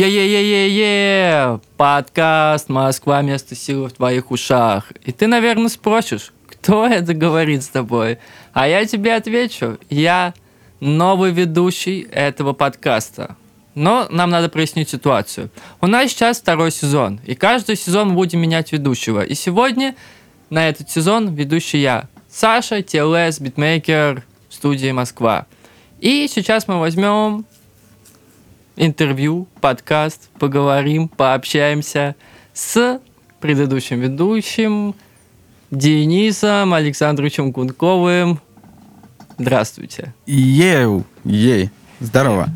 [0.00, 1.58] Е-е-е-е-е!
[1.76, 3.20] Подкаст «Москва.
[3.20, 4.92] Место силы в твоих ушах».
[5.04, 8.16] И ты, наверное, спросишь, кто это говорит с тобой?
[8.54, 9.78] А я тебе отвечу.
[9.90, 10.32] Я
[10.80, 13.36] новый ведущий этого подкаста.
[13.74, 15.50] Но нам надо прояснить ситуацию.
[15.82, 19.20] У нас сейчас второй сезон, и каждый сезон мы будем менять ведущего.
[19.20, 19.94] И сегодня
[20.48, 22.08] на этот сезон ведущий я.
[22.30, 25.46] Саша, ТЛС, битмейкер, студии Москва.
[26.00, 27.44] И сейчас мы возьмем
[28.80, 32.16] интервью, подкаст, поговорим, пообщаемся
[32.54, 32.98] с
[33.38, 34.94] предыдущим ведущим
[35.70, 38.40] Денисом Александровичем Кунковым.
[39.36, 40.14] Здравствуйте.
[40.26, 42.48] Ей, ей, здорово.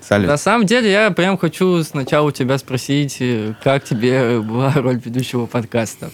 [0.00, 0.26] Салют.
[0.28, 5.00] На самом деле, я прям хочу сначала у тебя спросить, э, как тебе была роль
[5.04, 6.10] ведущего подкаста?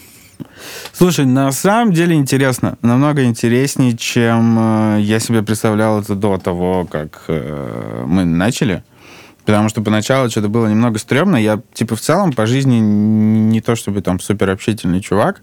[0.92, 2.76] Слушай, на самом деле интересно.
[2.82, 8.82] Намного интереснее, чем э, я себе представлял это до того, как э, мы начали.
[9.44, 11.36] Потому что поначалу что-то было немного стрёмно.
[11.36, 15.42] Я, типа, в целом по жизни не то чтобы там супер общительный чувак.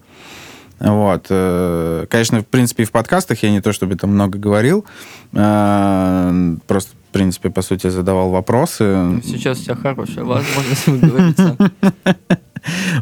[0.80, 1.28] Вот.
[1.30, 4.86] э, Конечно, в принципе, и в подкастах я не то чтобы там много говорил.
[5.34, 9.22] Э, Просто, в принципе, по сути, задавал вопросы.
[9.24, 11.58] Сейчас у тебя хорошая возможность выговориться.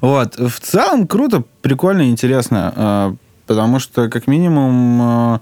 [0.02, 0.38] Вот.
[0.38, 3.18] В целом круто, прикольно, интересно.
[3.50, 5.40] Потому что, как минимум, э,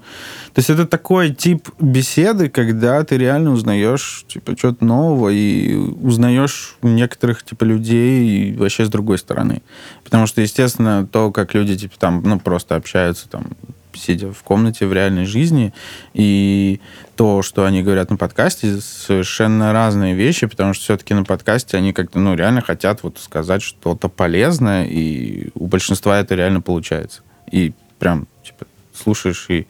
[0.54, 6.78] то есть это такой тип беседы, когда ты реально узнаешь, типа, что-то нового и узнаешь
[6.80, 9.60] некоторых, типа, людей вообще с другой стороны.
[10.04, 13.48] Потому что, естественно, то, как люди, типа, там, ну, просто общаются, там,
[13.94, 15.74] сидя в комнате в реальной жизни,
[16.14, 16.80] и
[17.14, 21.92] то, что они говорят на подкасте, совершенно разные вещи, потому что все-таки на подкасте они
[21.92, 27.20] как-то, ну, реально хотят вот сказать что-то полезное, и у большинства это реально получается.
[27.50, 29.66] И прям, типа, слушаешь и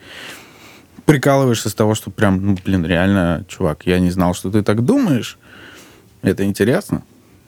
[1.04, 4.84] прикалываешься с того, что прям, ну, блин, реально, чувак, я не знал, что ты так
[4.84, 5.38] думаешь.
[6.22, 7.02] Это интересно.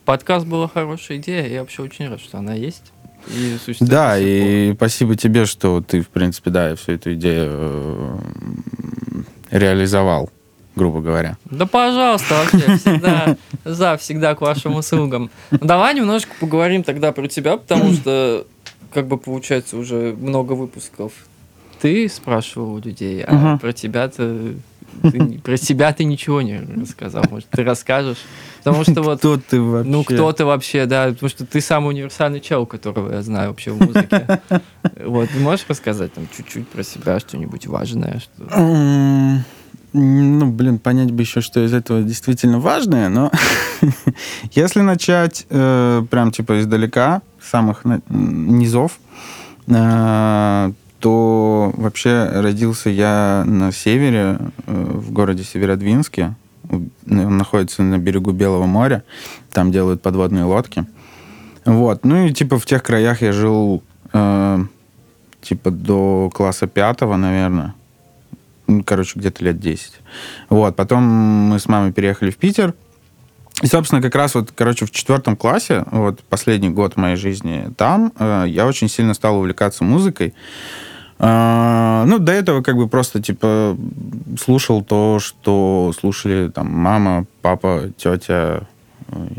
[0.05, 2.93] Подкаст была хорошая идея, я вообще очень рад, что она есть.
[3.29, 8.19] И Да, и спасибо тебе, что ты, в принципе, да, всю эту идею э,
[9.51, 10.31] реализовал,
[10.75, 11.37] грубо говоря.
[11.45, 15.31] Да, пожалуйста, вообще, всегда за, всегда к вашим услугам.
[15.51, 18.47] Давай немножко поговорим тогда про тебя, потому что,
[18.93, 21.13] как бы, получается, уже много выпусков
[21.81, 23.59] ты спрашивал у людей, а Мгм.
[23.59, 24.53] про тебя-то
[25.03, 27.25] ты- про себя ты ничего не рассказал.
[27.31, 28.19] Может, ты расскажешь?
[28.59, 29.91] Потому что вот Кто ты вообще?
[29.91, 33.71] Ну, кто ты вообще, да, потому что ты самый универсальный чел, которого я знаю вообще
[33.71, 34.41] в музыке.
[35.07, 38.21] Вот, ты можешь рассказать там чуть-чуть про себя, что-нибудь важное?
[38.21, 39.43] Что...
[39.93, 43.33] Ну, блин, понять бы еще, что из этого действительно важное, но
[44.53, 48.99] если начать э, прям типа издалека, самых низов,
[49.67, 56.35] э, то вообще родился я на севере, э, в городе Северодвинске.
[56.71, 59.03] Он находится на берегу Белого моря.
[59.51, 60.85] Там делают подводные лодки.
[61.65, 62.05] Вот.
[62.05, 64.59] Ну и типа в тех краях я жил э,
[65.41, 67.75] типа до класса пятого, наверное.
[68.71, 69.93] Ну, короче, где-то лет 10.
[70.49, 70.77] Вот.
[70.77, 72.75] Потом мы с мамой переехали в Питер.
[73.63, 78.13] И, собственно, как раз вот, короче, в четвертом классе, вот последний год моей жизни там,
[78.19, 80.35] э, я очень сильно стал увлекаться музыкой.
[81.19, 83.77] А, ну, до этого как бы просто, типа,
[84.41, 88.69] слушал то, что слушали там мама, папа, тетя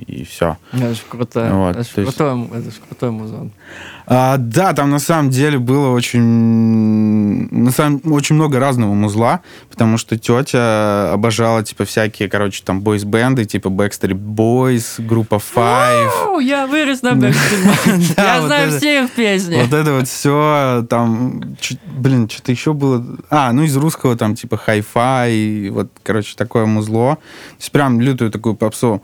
[0.08, 0.58] и все.
[0.74, 1.50] Это же круто.
[1.54, 3.52] Вот, это, ж то есть- крутой, это ж крутой музон.
[4.08, 9.40] А, да, там на самом деле было очень, на самом, очень много разного музла,
[9.70, 16.12] потому что тетя обожала, типа, всякие, короче, там, бойс-бенды, типа Backstreet Boys, группа Five.
[16.28, 18.14] Оу, я вырос на Backstreet Boys.
[18.18, 19.62] Я знаю все их песни.
[19.62, 21.56] Вот это вот все, там,
[21.86, 23.06] блин, что-то еще было.
[23.30, 27.16] А, ну из русского там типа хай-фай, вот, короче, такое музло.
[27.16, 29.02] То есть прям лютую такую попсу.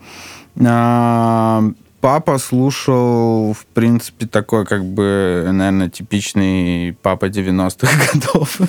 [0.64, 1.62] А,
[2.00, 8.60] Папа слушал, в принципе, такой, как бы, наверное, типичный папа 90-х годов.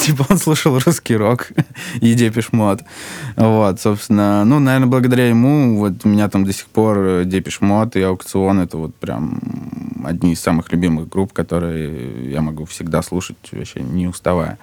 [0.00, 1.48] Типа он слушал русский рок
[2.00, 2.80] и Depeche Mode.
[3.36, 7.96] Вот, собственно, ну, наверное, благодаря ему вот у меня там до сих пор Depeche Mode
[7.96, 9.38] и АукцЫон это вот прям
[10.02, 14.56] одни из самых любимых групп, которые я могу всегда слушать вообще не уставая.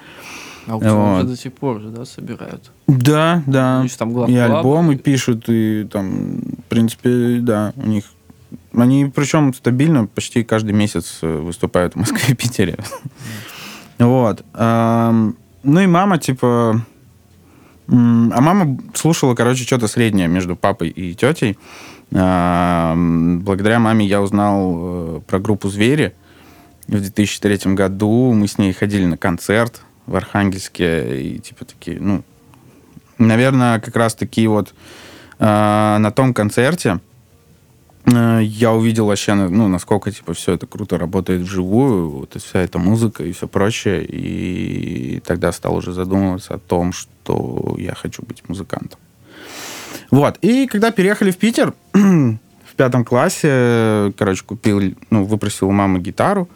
[0.68, 1.28] А вот.
[1.28, 2.72] До сих пор же, да, собирают.
[2.88, 3.80] Да, да.
[3.80, 8.06] Они же там И альбомы пишут, и там, в принципе, да, у них...
[8.74, 12.78] Они, причем, стабильно почти каждый месяц э, выступают в Москве и Питере.
[14.00, 14.44] Вот.
[14.54, 16.82] Ну и мама, типа...
[17.88, 21.58] А мама слушала, короче, что-то среднее между папой и тетей.
[22.10, 26.14] Благодаря маме я узнал э, про группу «Звери».
[26.88, 31.22] В 2003 году мы с ней ходили на концерт в Архангельске.
[31.22, 32.24] И типа такие, ну,
[33.18, 34.74] наверное, как раз такие вот
[35.40, 37.00] э, на том концерте
[38.06, 42.60] э, я увидел вообще, ну, насколько, типа, все это круто работает вживую, вот и вся
[42.60, 48.24] эта музыка и все прочее, и тогда стал уже задумываться о том, что я хочу
[48.24, 49.00] быть музыкантом.
[50.12, 56.00] Вот, и когда переехали в Питер, в пятом классе, короче, купил, ну, выпросил у мамы
[56.00, 56.48] гитару,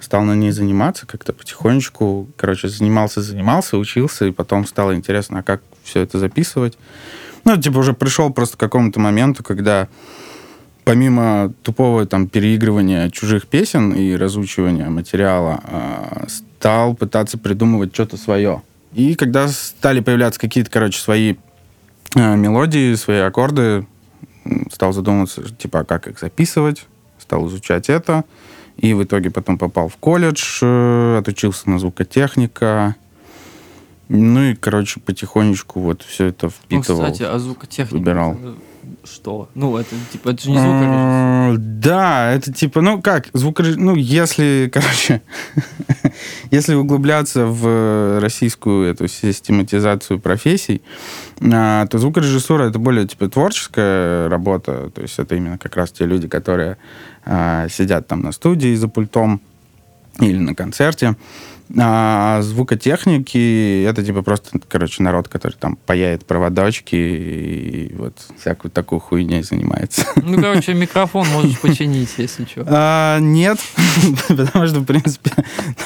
[0.00, 2.28] стал на ней заниматься как-то потихонечку.
[2.36, 6.78] Короче, занимался, занимался, учился, и потом стало интересно, а как все это записывать.
[7.44, 9.88] Ну, типа, уже пришел просто к какому-то моменту, когда
[10.84, 18.62] помимо тупого там переигрывания чужих песен и разучивания материала, а, стал пытаться придумывать что-то свое.
[18.94, 21.34] И когда стали появляться какие-то, короче, свои
[22.14, 23.86] а, мелодии, свои аккорды,
[24.72, 26.86] стал задумываться, типа, а как их записывать,
[27.18, 28.24] стал изучать это.
[28.76, 32.94] И в итоге потом попал в колледж, э, отучился на звукотехника.
[34.08, 37.00] Ну и, короче, потихонечку вот все это впитывал.
[37.00, 37.96] Ну, кстати, а звукотехника?
[37.96, 38.36] Выбирал.
[39.04, 39.48] Что?
[39.54, 41.58] Ну, это типа, это же не звукорежиссер.
[41.58, 45.22] Да, это типа, ну как, звукорежиссер, ну если, короче,
[46.50, 50.82] если углубляться в российскую эту систематизацию профессий,
[51.40, 56.06] а, то звукорежиссура это более типа творческая работа, то есть это именно как раз те
[56.06, 56.76] люди, которые
[57.24, 59.40] а, сидят там на студии за пультом
[60.20, 61.16] или на концерте.
[61.76, 69.00] А звукотехники это типа просто, короче, народ, который там паяет проводочки и вот всякую такую
[69.00, 70.06] хуйней занимается.
[70.16, 72.64] Ну, короче, микрофон можешь починить, если что.
[72.68, 73.58] А, нет,
[74.28, 75.32] потому что, в принципе,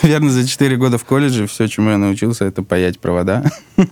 [0.03, 3.51] наверное, за 4 года в колледже все, чему я научился, это паять провода.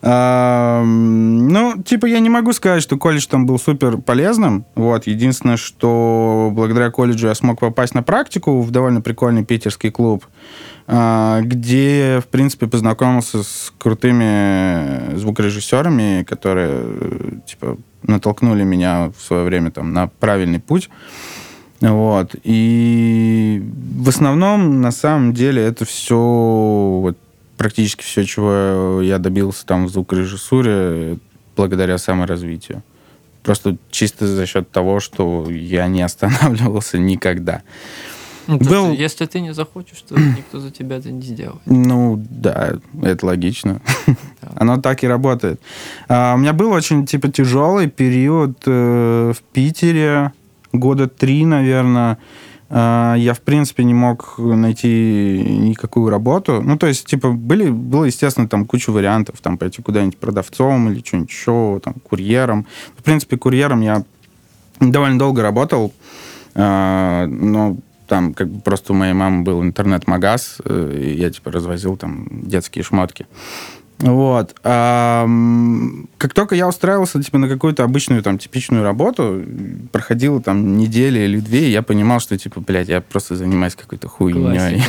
[0.00, 4.64] Ну, типа, я не могу сказать, что колледж там был супер полезным.
[4.74, 10.24] Вот, единственное, что благодаря колледжу я смог попасть на практику в довольно прикольный питерский клуб,
[10.86, 19.70] а, где, в принципе, познакомился с крутыми звукорежиссерами, которые, типа, натолкнули меня в свое время
[19.70, 20.88] там на правильный путь.
[21.80, 22.34] Вот.
[22.42, 23.62] И
[23.96, 27.18] в основном, на самом деле, это все вот,
[27.58, 31.18] практически все, чего я добился там в звукорежиссуре,
[31.56, 32.82] благодаря саморазвитию.
[33.42, 37.62] Просто чисто за счет того, что я не останавливался никогда.
[38.46, 38.88] Ну, Был...
[38.88, 41.60] Есть, если ты не захочешь, то никто за тебя это не сделает.
[41.66, 43.80] Ну, да, это логично.
[44.06, 44.14] Да.
[44.56, 45.60] Оно так и работает.
[46.08, 50.32] А, у меня был очень, типа, тяжелый период э, в Питере,
[50.72, 52.18] года три, наверное,
[52.70, 56.60] я, в принципе, не мог найти никакую работу.
[56.62, 61.02] Ну, то есть, типа, были, было, естественно, там куча вариантов, там, пойти куда-нибудь продавцом или
[61.02, 62.66] что-нибудь еще, там, курьером.
[62.96, 64.04] В принципе, курьером я
[64.80, 65.92] довольно долго работал,
[66.54, 67.76] а, но
[68.06, 72.26] там как бы просто у моей мамы был интернет-магаз, э, и я, типа, развозил там
[72.30, 73.26] детские шмотки.
[74.00, 74.54] Вот.
[74.62, 75.28] А,
[76.18, 79.42] как только я устраивался типа на какую-то обычную там типичную работу,
[79.90, 84.08] проходила там неделя или две, и я понимал, что типа, блядь, я просто занимаюсь какой-то
[84.08, 84.82] хуйней.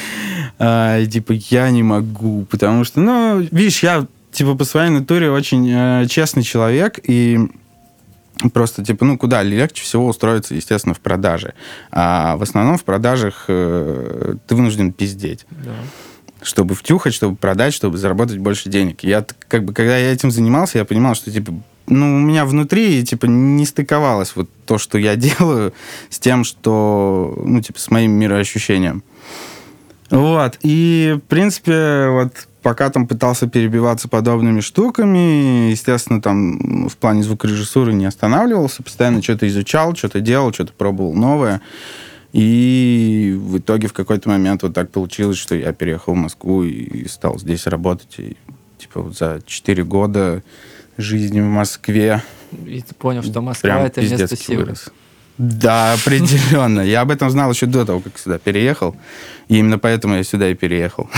[0.58, 5.68] а, типа, я не могу, потому что, ну, видишь, я типа по своей натуре очень
[5.70, 7.38] э, честный человек, и
[8.52, 11.54] Просто, типа, ну, куда легче всего устроиться, естественно, в продаже.
[11.90, 15.44] А в основном в продажах э, ты вынужден пиздеть.
[15.50, 15.72] Да
[16.42, 19.02] чтобы втюхать, чтобы продать, чтобы заработать больше денег.
[19.02, 21.52] Я как бы, когда я этим занимался, я понимал, что типа,
[21.86, 25.72] ну, у меня внутри, типа, не стыковалось вот то, что я делаю,
[26.10, 29.02] с тем, что, ну, типа, с моим мироощущением.
[30.10, 30.58] Вот.
[30.62, 37.92] И, в принципе, вот пока там пытался перебиваться подобными штуками, естественно, там в плане звукорежиссуры
[37.92, 41.60] не останавливался, постоянно что-то изучал, что-то делал, что-то пробовал новое.
[42.32, 47.08] И в итоге в какой-то момент вот так получилось, что я переехал в Москву и
[47.08, 48.18] стал здесь работать.
[48.18, 48.36] И,
[48.78, 50.42] типа вот за 4 года
[50.98, 52.22] жизни в Москве...
[52.66, 54.64] И ты понял, что Москва— это место силы.
[54.64, 54.90] Вырос.
[55.38, 56.80] Да, определенно.
[56.80, 58.96] Я об этом знал еще до того, как сюда переехал.
[59.48, 61.08] И именно поэтому я сюда и переехал.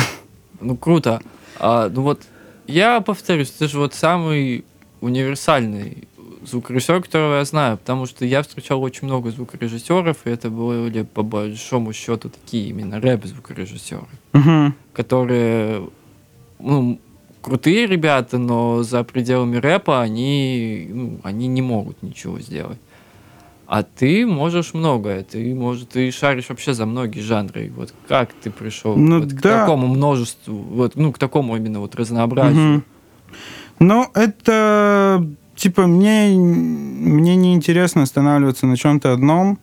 [0.61, 1.23] Ну, круто.
[1.59, 2.23] А, ну вот,
[2.67, 4.64] я повторюсь, ты же вот самый
[5.00, 6.07] универсальный
[6.42, 11.23] звукорежиссер, которого я знаю, потому что я встречал очень много звукорежиссеров, и это были по
[11.23, 14.73] большому счету такие именно рэп-звукорежиссеры, угу.
[14.92, 15.88] которые,
[16.59, 16.99] ну,
[17.42, 22.78] крутые ребята, но за пределами рэпа они, ну, они не могут ничего сделать.
[23.66, 27.73] А ты можешь многое, ты, может, ты шаришь вообще за многие жанры.
[27.76, 29.37] Вот как ты пришел ну, вот да.
[29.37, 32.78] к такому множеству, вот, ну, к такому именно вот разнообразию?
[32.78, 32.82] Угу.
[33.78, 35.25] Ну, это
[35.61, 39.59] типа, мне, мне не интересно останавливаться на чем-то одном,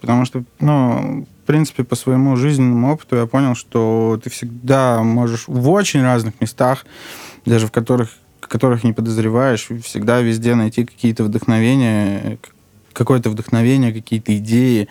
[0.00, 5.44] потому что, ну, в принципе, по своему жизненному опыту я понял, что ты всегда можешь
[5.46, 6.86] в очень разных местах,
[7.44, 12.38] даже в которых которых не подозреваешь, всегда везде найти какие-то вдохновения,
[12.92, 14.88] какое-то вдохновение, какие-то идеи.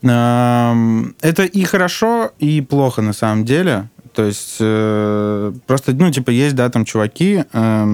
[0.00, 3.90] Это и хорошо, и плохо на самом деле.
[4.18, 7.86] То есть э, просто, ну, типа, есть, да, там чуваки, э,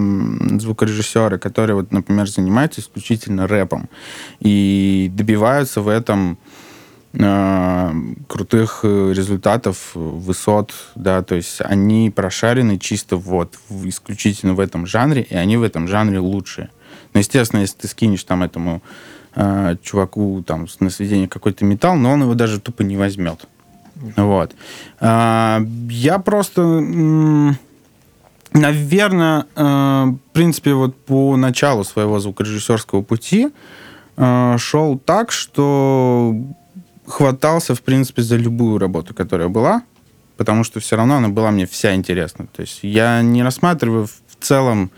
[0.59, 3.91] звукорежиссеры, которые, вот, например, занимаются исключительно рэпом
[4.41, 6.39] и добиваются в этом
[7.13, 7.93] э,
[8.27, 14.87] крутых э, результатов, высот, да, то есть они прошарены чисто вот в, исключительно в этом
[14.87, 16.71] жанре, и они в этом жанре лучшие.
[17.13, 18.83] Но, естественно, если ты скинешь там этому
[19.35, 23.47] э, чуваку там на сведение какой-то металл, но он его даже тупо не возьмет.
[24.17, 24.55] Вот.
[25.01, 26.63] А, я просто,
[28.53, 33.49] наверное, э, в принципе, вот по началу своего звукорежиссерского пути
[34.17, 36.35] э, шел так, что
[37.07, 39.83] хватался, в принципе, за любую работу, которая была,
[40.37, 42.47] потому что все равно она была мне вся интересна.
[42.47, 44.91] То есть я не рассматриваю в целом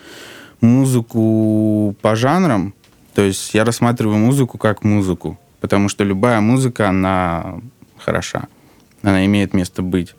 [0.60, 2.74] музыку по жанрам,
[3.14, 7.60] то есть я рассматриваю музыку как музыку, потому что любая музыка, она
[7.98, 8.48] хороша
[9.06, 10.14] она имеет место быть.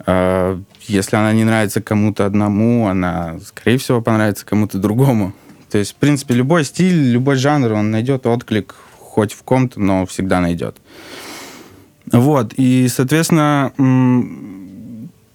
[0.00, 5.32] А, если она не нравится кому-то одному, она, скорее всего, понравится кому-то другому.
[5.70, 10.06] То есть, в принципе, любой стиль, любой жанр, он найдет отклик хоть в ком-то, но
[10.06, 10.76] всегда найдет.
[12.12, 13.72] Вот, и, соответственно,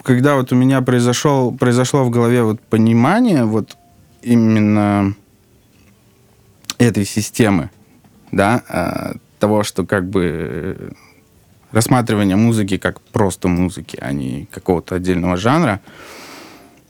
[0.03, 3.75] когда вот у меня произошел, произошло в голове вот понимание вот
[4.21, 5.15] именно
[6.77, 7.71] этой системы,
[8.31, 10.93] да, а, того, что как бы
[11.71, 15.81] рассматривания музыки как просто музыки, а не какого-то отдельного жанра,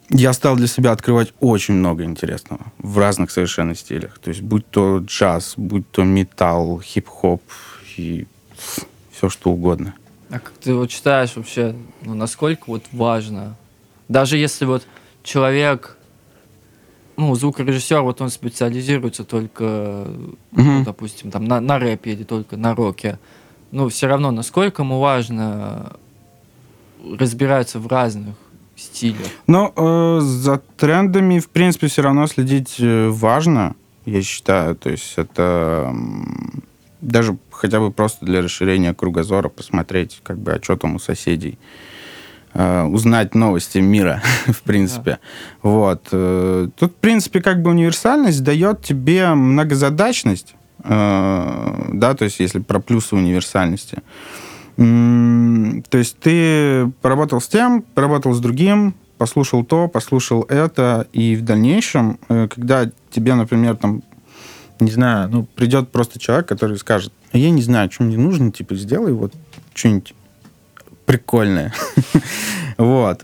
[0.09, 4.19] я стал для себя открывать очень много интересного в разных совершенно стилях.
[4.19, 7.41] То есть будь то джаз, будь то металл, хип-хоп
[7.97, 8.27] и
[9.11, 9.93] все что угодно.
[10.29, 13.55] А как ты вот считаешь вообще, ну, насколько вот важно,
[14.07, 14.85] даже если вот
[15.23, 15.97] человек,
[17.17, 20.35] ну, звукорежиссер, вот он специализируется только, mm-hmm.
[20.51, 23.19] ну, допустим, там на, на рэпе или только на роке,
[23.71, 25.93] ну, все равно, насколько ему важно
[27.17, 28.35] разбираться в разных
[28.75, 29.27] стилях?
[29.47, 33.75] Ну, э, за трендами, в принципе, все равно следить э, важно,
[34.05, 34.75] я считаю.
[34.75, 35.93] То есть это
[36.99, 41.57] даже хотя бы просто для расширения кругозора посмотреть, как бы, а что там у соседей.
[42.53, 45.19] Uh, узнать новости мира, в принципе.
[45.63, 45.69] Да.
[45.69, 46.03] Вот.
[46.09, 52.79] Тут, в принципе, как бы универсальность дает тебе многозадачность, Э, да, то есть если про
[52.79, 53.99] плюсы универсальности.
[54.77, 61.43] То есть ты поработал с тем, поработал с другим, послушал то, послушал это, и в
[61.43, 64.01] дальнейшем, э, когда тебе, например, там,
[64.79, 68.51] не знаю, ну, придет просто человек, который скажет, а я не знаю, что мне нужно,
[68.51, 69.31] типа, сделай вот
[69.75, 70.15] что-нибудь
[71.05, 71.73] прикольное.
[72.77, 73.23] Вот.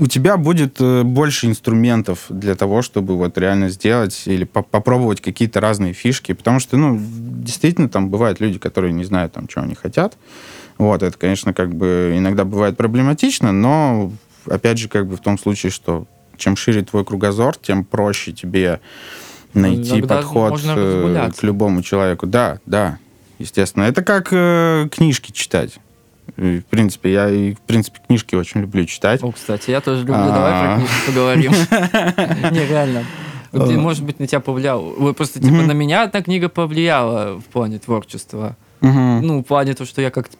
[0.00, 5.20] У тебя будет э, больше инструментов для того, чтобы вот реально сделать или по попробовать
[5.20, 9.64] какие-то разные фишки, потому что, ну, действительно, там бывают люди, которые не знают, там, чего
[9.64, 10.16] они хотят.
[10.78, 14.12] Вот, это, конечно, как бы иногда бывает проблематично, но,
[14.46, 18.80] опять же, как бы в том случае, что чем шире твой кругозор, тем проще тебе
[19.54, 22.26] найти Иногда подход э, к любому человеку.
[22.26, 22.98] Да, да,
[23.38, 23.84] естественно.
[23.84, 25.78] Это как э, книжки читать.
[26.36, 29.22] В принципе, я и, в принципе, книжки очень люблю читать.
[29.22, 30.14] О, кстати, я тоже люблю.
[30.14, 30.76] Давай про а.
[30.76, 31.52] книжки поговорим.
[32.52, 33.04] Не, реально.
[33.52, 35.14] Может быть, на тебя повлиял.
[35.14, 38.56] Просто, типа, на меня одна книга повлияла в плане творчества.
[38.80, 40.36] Ну, в плане того, что я как-то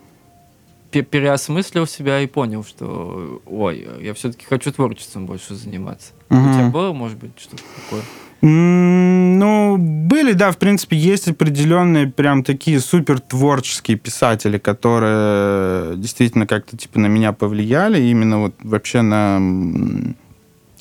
[0.90, 6.12] переосмыслил себя и понял, что, ой, я все-таки хочу творчеством больше заниматься.
[6.30, 8.02] У тебя было, может быть, что-то такое?
[8.40, 16.76] Ну, были, да, в принципе, есть определенные прям такие супер творческие писатели, которые действительно как-то
[16.76, 19.40] типа на меня повлияли, именно вот вообще на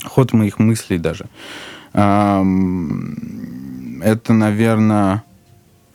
[0.06, 1.26] ход моих мыслей даже.
[1.94, 2.44] Это,
[4.34, 5.24] наверное,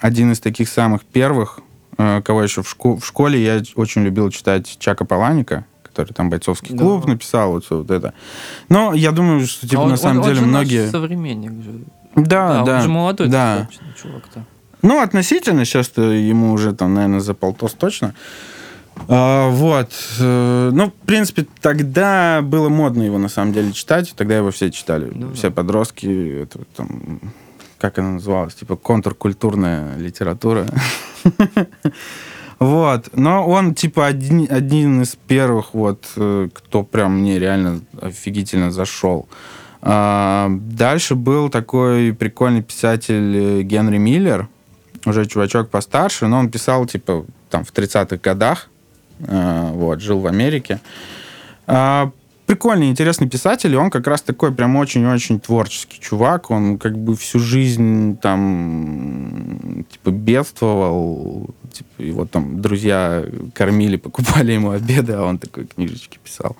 [0.00, 1.60] один из таких самых первых,
[1.96, 6.30] э, кого еще в, школ в школе я очень любил читать Чака Паланика который там
[6.30, 6.82] бойцовский да.
[6.82, 8.14] клуб написал, вот, вот это.
[8.68, 10.90] Но я думаю, что типа, он, на самом он, деле он же многие...
[10.90, 11.84] современник же.
[12.16, 12.76] Да, да.
[12.76, 13.68] Он же молодой да.
[14.00, 14.44] чувак-то.
[14.82, 18.14] Ну, относительно, сейчас-то ему уже там, наверное, за полтос точно.
[19.08, 19.92] А, вот.
[20.18, 24.12] Э, ну, в принципе, тогда было модно его на самом деле читать.
[24.16, 25.10] Тогда его все читали.
[25.14, 25.54] Ну, все да.
[25.54, 26.42] подростки.
[26.42, 27.20] Это, там,
[27.78, 28.54] как она называлась?
[28.54, 30.66] Типа контркультурная литература.
[32.62, 33.08] Вот.
[33.16, 39.28] Но он, типа, один, один из первых, вот, э, кто прям мне реально офигительно зашел.
[39.80, 44.46] А, дальше был такой прикольный писатель э, Генри Миллер,
[45.04, 48.68] уже чувачок постарше, но он писал, типа, там, в 30-х годах,
[49.26, 50.78] а, вот, жил в Америке.
[51.66, 52.12] А,
[52.46, 56.50] прикольный, интересный писатель, и он как раз такой прям очень-очень творческий чувак.
[56.50, 64.70] Он как бы всю жизнь там типа бедствовал, типа, его там друзья кормили, покупали ему
[64.70, 66.56] обеды, а он такой книжечки писал.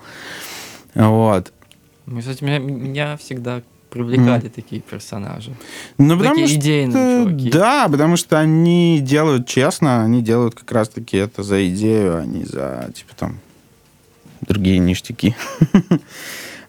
[0.95, 1.51] Вот.
[2.05, 5.53] Ну, кстати, меня, меня всегда привлекали такие персонажи.
[5.99, 7.51] Ну, Такие что, идейные чуваки.
[7.51, 12.43] Да, потому что они делают честно, они делают как раз-таки это за идею, а не
[12.43, 13.39] за, типа, там,
[14.47, 15.35] другие ништяки.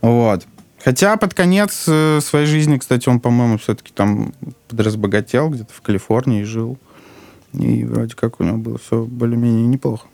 [0.01, 0.47] Вот.
[0.85, 4.35] Хотя под конец э, своей жизни, кстати, он, по-моему, все-таки там
[4.69, 6.77] подразбогател, где-то в Калифорнии жил.
[7.55, 10.07] И вроде как у него было все более-менее неплохо.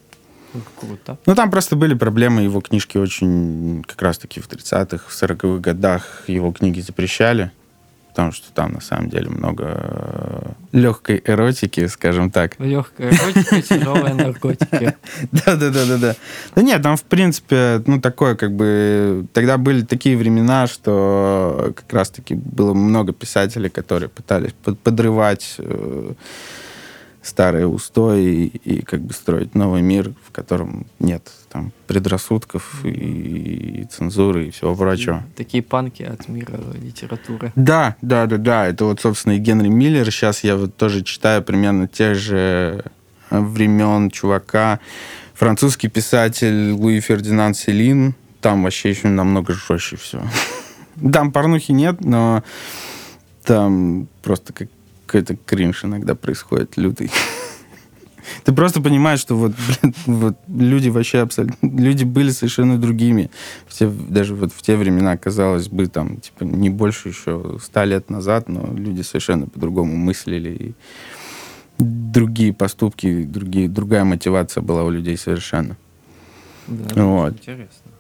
[0.55, 1.19] Ну, Круто.
[1.27, 6.25] Ну, там просто были проблемы, его книжки очень, как раз-таки в 30-х, в 40-х годах
[6.29, 7.51] его книги запрещали,
[8.11, 12.59] потому что там, на самом деле, много легкой эротики, скажем так.
[12.61, 14.95] Легкая эротика, тяжелые наркотики.
[15.33, 16.17] Да-да-да-да-да.
[16.55, 19.27] Да нет, там, в принципе, ну, такое, как бы...
[19.33, 26.13] Тогда были такие времена, что как раз-таки было много писателей, которые пытались под- подрывать э,
[27.23, 33.85] старые устои и, как бы строить новый мир, в котором нет там предрассудков и, и
[33.85, 35.23] цензуры и всего прочего.
[35.37, 37.53] Такие панки от мира литературы.
[37.57, 38.67] Да, да, да, да.
[38.69, 40.11] Это вот, собственно, и Генри Миллер.
[40.11, 42.85] Сейчас я вот тоже читаю примерно тех же
[43.31, 44.81] времен чувака.
[45.35, 48.15] Французский писатель Луи Фердинанд Селин.
[48.41, 50.23] Там вообще еще намного жестче все.
[51.13, 52.43] Там порнухи нет, но
[53.45, 54.69] там просто как
[55.11, 57.11] какой-то кринж иногда происходит лютый.
[58.45, 59.53] Ты просто понимаешь, что вот,
[59.83, 61.69] блин, вот люди вообще абсолютно...
[61.69, 63.29] Люди были совершенно другими.
[63.67, 67.85] В те- даже вот в те времена, казалось бы, там, типа, не больше еще ста
[67.85, 70.51] лет назад, но люди совершенно по-другому мыслили.
[70.51, 70.75] И
[71.79, 75.77] другие поступки, другие, другая мотивация была у людей совершенно.
[76.69, 77.33] Да, Вот.
[77.33, 77.91] Интересно.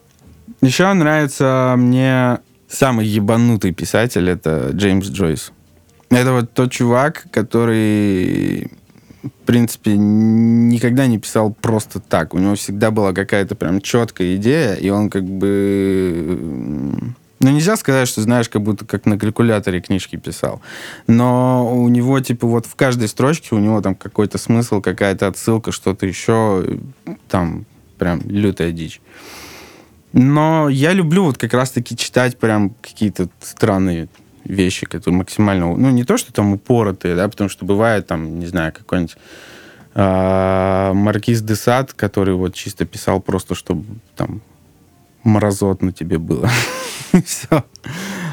[0.60, 5.52] Еще нравится мне самый ебанутый писатель, это Джеймс Джойс.
[6.10, 8.68] Это вот тот чувак, который,
[9.22, 12.34] в принципе, никогда не писал просто так.
[12.34, 17.14] У него всегда была какая-то прям четкая идея, и он как бы...
[17.42, 20.60] Ну, нельзя сказать, что, знаешь, как будто как на калькуляторе книжки писал.
[21.06, 25.72] Но у него, типа, вот в каждой строчке у него там какой-то смысл, какая-то отсылка,
[25.72, 26.80] что-то еще,
[27.28, 27.64] там,
[27.98, 29.00] прям лютая дичь.
[30.12, 34.08] Но я люблю вот как раз-таки читать прям какие-то странные
[34.50, 35.76] вещи, которые максимально...
[35.76, 39.16] Ну, не то, что там упоротые, да, потому что бывает там, не знаю, какой-нибудь
[39.94, 43.84] а, Маркиз де Сад, который вот чисто писал просто, чтобы
[44.16, 44.42] там
[45.24, 46.48] мразотно тебе было.
[47.24, 47.64] Все.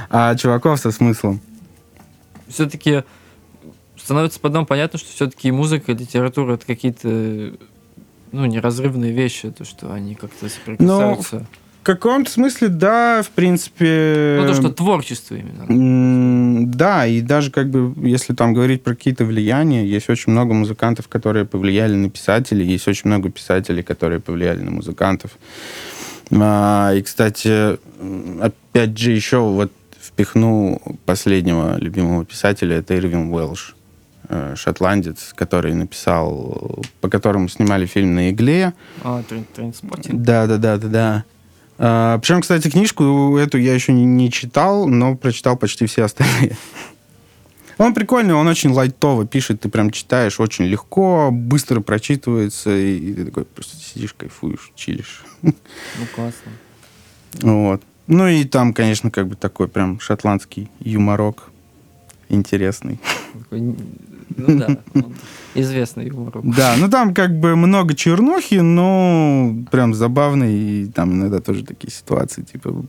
[0.09, 1.41] А чуваков со смыслом.
[2.47, 3.03] Все-таки
[3.97, 7.53] становится потом понятно, что все-таки музыка и литература это какие-то
[8.31, 11.39] ну, неразрывные вещи, то, что они как-то соприкасаются.
[11.39, 14.37] В каком-то смысле, да, в принципе...
[14.41, 16.67] Ну, то, что творчество именно.
[16.67, 21.07] Да, и даже как бы, если там говорить про какие-то влияния, есть очень много музыкантов,
[21.07, 25.31] которые повлияли на писателей, есть очень много писателей, которые повлияли на музыкантов.
[26.31, 27.77] А, И, кстати,
[28.41, 29.71] опять же, еще вот
[30.01, 33.75] впихну последнего любимого писателя, это Ирвин Уэлш,
[34.29, 38.73] э, шотландец, который написал, по которому снимали фильм «На игле»,
[39.03, 39.23] А,
[39.55, 40.21] трендспоттинг.
[40.21, 41.23] да, да, да, да, да.
[41.79, 46.57] А, причем, кстати, книжку эту я еще не, читал, но прочитал почти все остальные.
[47.77, 53.13] Он прикольный, он очень лайтово пишет, ты прям читаешь очень легко, быстро прочитывается, и, и
[53.13, 55.23] ты такой просто сидишь, кайфуешь, чилишь.
[55.43, 55.53] Ну,
[56.15, 56.51] классно.
[57.33, 57.83] Вот.
[58.07, 61.51] Ну и там, конечно, как бы такой прям шотландский юморок
[62.29, 62.99] интересный.
[63.49, 63.75] Такой,
[64.35, 64.77] Ну да,
[65.55, 66.33] известный юмор.
[66.43, 71.91] Да, ну там как бы много чернухи, но прям забавно, и там иногда тоже такие
[71.91, 72.85] ситуации, типа,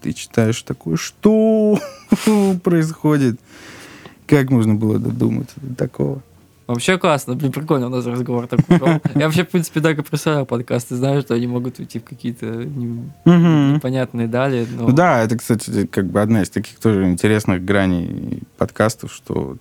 [0.00, 1.78] ты читаешь такое, что
[2.62, 3.38] происходит?
[4.26, 6.22] Как можно было додуматься до такого?
[6.66, 8.78] Вообще классно, блин, прикольно у нас разговор такой.
[9.14, 12.44] Я вообще, в принципе, так и представляю подкасты, знаю, что они могут уйти в какие-то
[13.24, 14.66] непонятные дали.
[14.70, 19.56] Ну да, это, кстати, как бы одна из таких тоже интересных граней подкастов, что.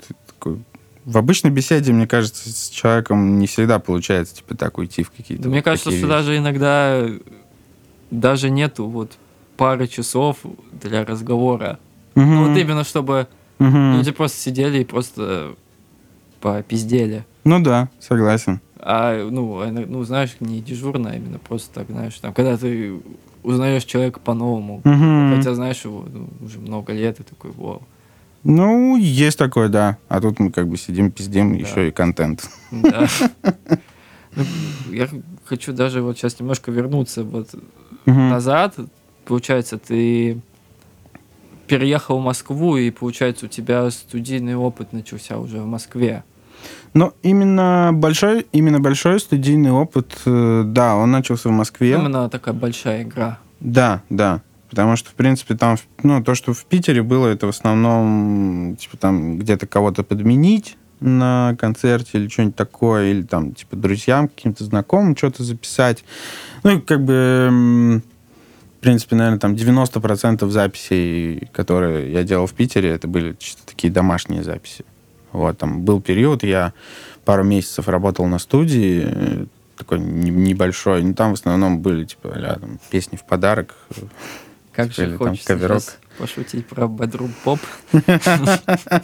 [1.06, 5.44] В обычной беседе, мне кажется, с человеком не всегда получается, типа, так уйти в какие-то...
[5.44, 6.18] Да мне вот кажется, такие что вещи.
[6.18, 7.06] даже иногда
[8.12, 9.14] даже нету вот
[9.56, 10.40] пары часов
[10.72, 11.80] для разговора.
[12.16, 12.36] Мгм.
[12.36, 13.28] Ну, вот именно чтобы
[13.60, 13.94] Мгм.
[13.98, 15.56] люди просто сидели и просто
[16.42, 17.26] попиздели.
[17.44, 18.60] Ну да, согласен.
[18.80, 23.00] А, ну, ну, знаешь, не дежурно, а именно просто так, знаешь, там, когда ты
[23.44, 25.36] узнаешь человека по-новому, Мгм.
[25.36, 27.82] хотя знаешь его ну, уже много лет, и такой, вау.
[28.50, 29.98] Ну, есть такое, да.
[30.08, 31.58] А тут мы как бы сидим, пиздим, Да.
[31.58, 32.50] еще и контент.
[32.72, 33.08] Да.
[34.36, 34.44] Ну,
[34.92, 35.08] Я
[35.46, 37.50] хочу даже вот сейчас немножко вернуться вот
[38.06, 38.76] назад,
[39.26, 40.40] получается, ты
[41.68, 46.24] переехал в Москву, и, получается, у тебя студийный опыт начался уже в Москве.
[46.94, 51.94] Но именно большой, именно большой студийный опыт, э, да, он начался в Москве.
[51.94, 53.40] Именно такая большая игра.
[53.60, 54.42] Да, да.
[54.70, 58.98] Потому что, в принципе, там, ну, то, что в Питере было, это в основном, типа,
[58.98, 65.16] там, где-то кого-то подменить на концерте или что-нибудь такое, или там, типа, друзьям, каким-то знакомым
[65.16, 66.04] что-то записать.
[66.64, 68.02] Ну, и как бы,
[68.78, 73.92] в принципе, наверное, там 90% записей, которые я делал в Питере, это были чисто такие
[73.92, 74.86] домашние записи.
[75.32, 76.74] Вот, там был период, я
[77.26, 82.80] пару месяцев работал на студии, такой небольшой, ну, там в основном были, типа, а, там,
[82.90, 83.76] песни в подарок,
[84.78, 85.84] как же хочется там коверок.
[86.20, 87.60] пошутить про Bedroom Pop.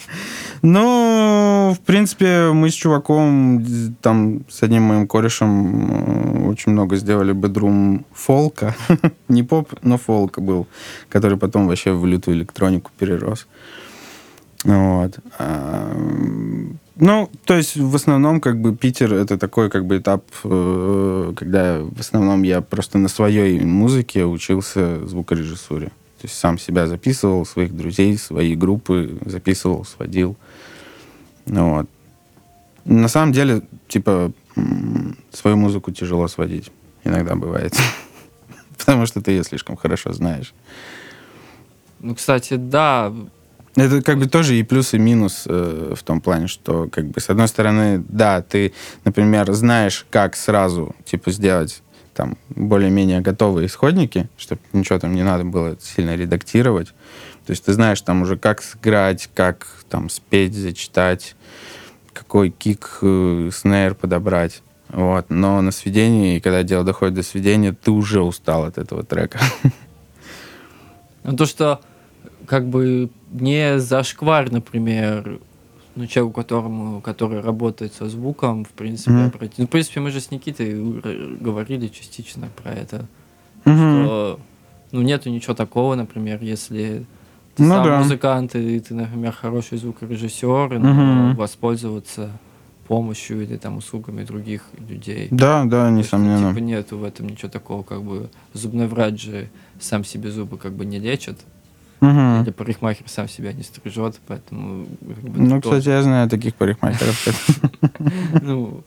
[0.61, 3.65] Ну, в принципе, мы с чуваком,
[4.01, 8.75] там, с одним моим корешем очень много сделали Bedroom фолка.
[9.27, 10.67] Не поп, но фолка был,
[11.09, 13.47] который потом вообще в лютую электронику перерос.
[14.63, 15.19] Вот.
[16.95, 21.79] Ну, то есть в основном как бы Питер это такой как бы этап, э, когда
[21.79, 25.87] в основном я просто на своей музыке учился звукорежиссуре.
[25.87, 30.37] То есть сам себя записывал, своих друзей, свои группы записывал, сводил.
[31.45, 31.89] Ну, вот.
[32.85, 34.31] На самом деле, типа,
[35.31, 36.71] свою музыку тяжело сводить.
[37.03, 37.75] Иногда бывает.
[38.77, 40.53] Потому что ты ее слишком хорошо знаешь.
[41.99, 43.13] Ну, кстати, да,
[43.75, 47.19] это как бы тоже и плюс, и минус э, в том плане, что как бы
[47.19, 51.81] с одной стороны, да, ты, например, знаешь, как сразу типа сделать
[52.13, 56.89] там более-менее готовые исходники, чтобы ничего там не надо было сильно редактировать.
[57.45, 61.35] То есть ты знаешь там уже как сыграть, как там спеть, зачитать,
[62.13, 64.61] какой кик, э, снейр подобрать.
[64.89, 65.25] Вот.
[65.29, 69.39] Но на сведении, когда дело доходит до сведения, ты уже устал от этого трека.
[71.25, 71.79] Ну, то, что
[72.45, 75.39] как бы не зашквар, например,
[75.95, 79.27] ну, человеку, которому, который работает со звуком, в принципе, mm-hmm.
[79.27, 79.59] обратить.
[79.59, 80.73] Ну, в принципе, мы же с Никитой
[81.39, 83.05] говорили частично про это,
[83.65, 84.03] mm-hmm.
[84.03, 84.39] что
[84.91, 87.05] ну, нету ничего такого, например, если
[87.55, 87.99] ты ну, сам да.
[87.99, 91.35] музыкант, и ты, например, хороший звукорежиссер, но mm-hmm.
[91.35, 92.31] воспользоваться
[92.87, 95.27] помощью или там услугами других людей.
[95.31, 96.47] Да, да, несомненно.
[96.47, 100.57] Есть, типа нету в этом ничего такого, как бы зубной врач же сам себе зубы
[100.57, 101.39] как бы не лечит.
[102.03, 102.43] Угу.
[102.43, 104.85] Или парикмахер сам себя не стрижет, поэтому...
[104.99, 107.27] Как бы, ну, кстати, я знаю таких парикмахеров.
[108.41, 108.83] Ну,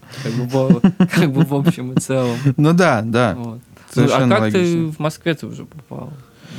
[1.15, 2.37] как бы в общем и целом.
[2.57, 3.35] Ну да, да.
[3.35, 3.61] Ну,
[3.97, 6.13] а как ты в Москве ты уже попал?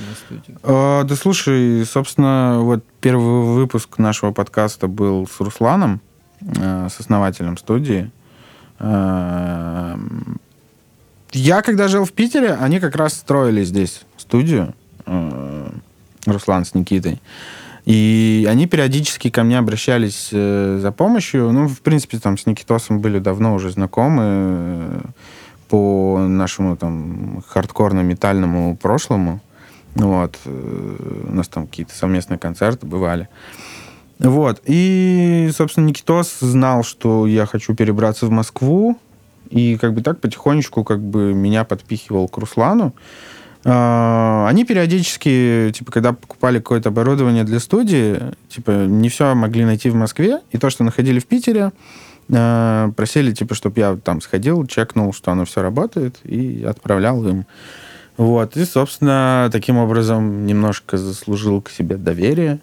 [0.09, 0.57] на студию?
[0.63, 6.01] А, да слушай, собственно, вот первый выпуск нашего подкаста был с Русланом,
[6.41, 8.11] э, с основателем студии.
[8.79, 9.95] Э,
[11.31, 14.73] я, когда жил в Питере, они как раз строили здесь студию.
[15.05, 15.46] Э,
[16.31, 17.21] Руслан с Никитой.
[17.85, 21.51] И они периодически ко мне обращались э, за помощью.
[21.53, 25.01] Ну, в принципе, там с Никитосом были давно уже знакомы э,
[25.69, 29.39] по нашему там хардкорно-метальному прошлому.
[29.95, 30.37] Вот.
[30.43, 33.29] Э, у нас там какие-то совместные концерты бывали.
[34.19, 34.61] Вот.
[34.65, 38.97] И, собственно, Никитос знал, что я хочу перебраться в Москву.
[39.49, 42.93] И как бы так потихонечку как бы меня подпихивал к Руслану.
[43.69, 49.89] А, они периодически, типа, когда покупали какое-то оборудование для студии, типа, не все могли найти
[49.89, 51.73] в Москве, и то, что находили в Питере,
[52.31, 57.45] а, просили, типа, чтобы я там сходил, чекнул, что оно все работает, и отправлял им.
[58.15, 62.61] Вот, и, собственно, таким образом немножко заслужил к себе доверие.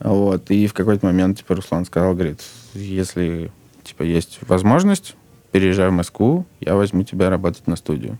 [0.00, 2.40] Вот, и в какой-то момент, типа, Руслан сказал, говорит,
[2.74, 3.52] если,
[3.84, 5.14] типа, есть возможность,
[5.52, 8.18] переезжай в Москву, я возьму тебя работать на студию.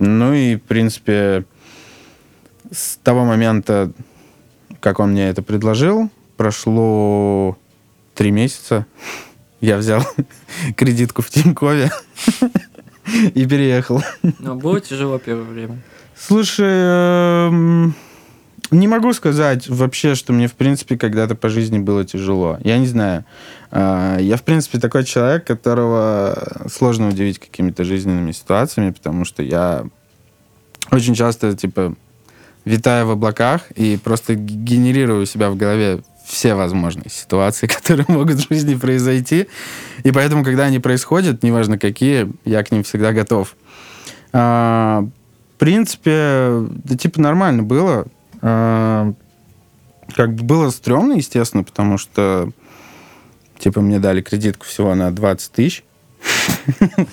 [0.00, 1.44] Ну и, в принципе,
[2.72, 3.92] с того момента,
[4.80, 7.58] как он мне это предложил, прошло
[8.14, 8.86] три месяца.
[9.60, 10.02] Я взял
[10.76, 11.90] кредитку в Тинькове
[13.34, 14.02] и переехал.
[14.38, 15.82] Но было тяжело первое время.
[16.16, 17.94] Слушай, эм,
[18.70, 22.58] не могу сказать вообще, что мне, в принципе, когда-то по жизни было тяжело.
[22.62, 23.24] Я не знаю.
[23.70, 29.84] А, я, в принципе, такой человек, которого сложно удивить какими-то жизненными ситуациями, потому что я
[30.90, 31.94] очень часто, типа,
[32.64, 38.36] витаю в облаках и просто генерирую у себя в голове все возможные ситуации, которые могут
[38.36, 39.48] в жизни произойти.
[40.04, 43.56] И поэтому, когда они происходят, неважно какие, я к ним всегда готов.
[44.32, 45.06] А,
[45.56, 48.06] в принципе, да типа нормально было.
[48.42, 49.12] А,
[50.14, 52.50] как бы было стрёмно, естественно, потому что
[53.58, 55.84] типа мне дали кредитку всего на 20 тысяч.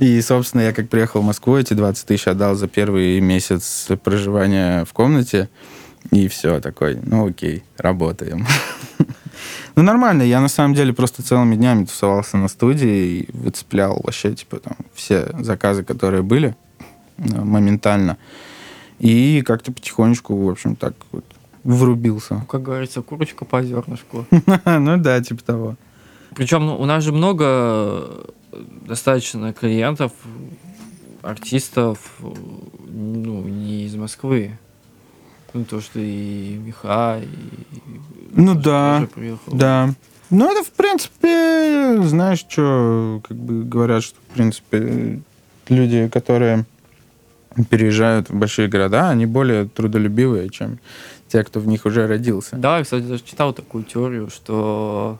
[0.00, 4.84] И, собственно, я как приехал в Москву, эти 20 тысяч отдал за первый месяц проживания
[4.84, 5.48] в комнате.
[6.10, 8.46] И все, такой, ну окей, работаем.
[9.76, 10.22] Ну, нормально.
[10.22, 14.76] Я, на самом деле, просто целыми днями тусовался на студии и выцеплял вообще, типа, там,
[14.94, 16.54] все заказы, которые были
[17.18, 18.16] э, моментально.
[19.04, 21.26] И как-то потихонечку, в общем, так вот
[21.62, 22.42] врубился.
[22.48, 24.24] Как говорится, курочка по зернышку.
[24.64, 25.76] Ну да, типа того.
[26.34, 28.24] Причем ну, у нас же много
[28.86, 30.12] достаточно клиентов,
[31.20, 34.58] артистов, ну, не из Москвы.
[35.52, 37.28] Ну, то, что и Миха, и...
[38.32, 39.06] Ну да,
[39.48, 39.94] да.
[40.30, 45.20] Ну, это, в принципе, знаешь, что, как бы говорят, что, в принципе,
[45.68, 46.64] люди, которые
[47.70, 50.78] переезжают в большие города, они более трудолюбивые, чем
[51.28, 52.56] те, кто в них уже родился.
[52.56, 55.18] Да, я, кстати, даже читал такую теорию, что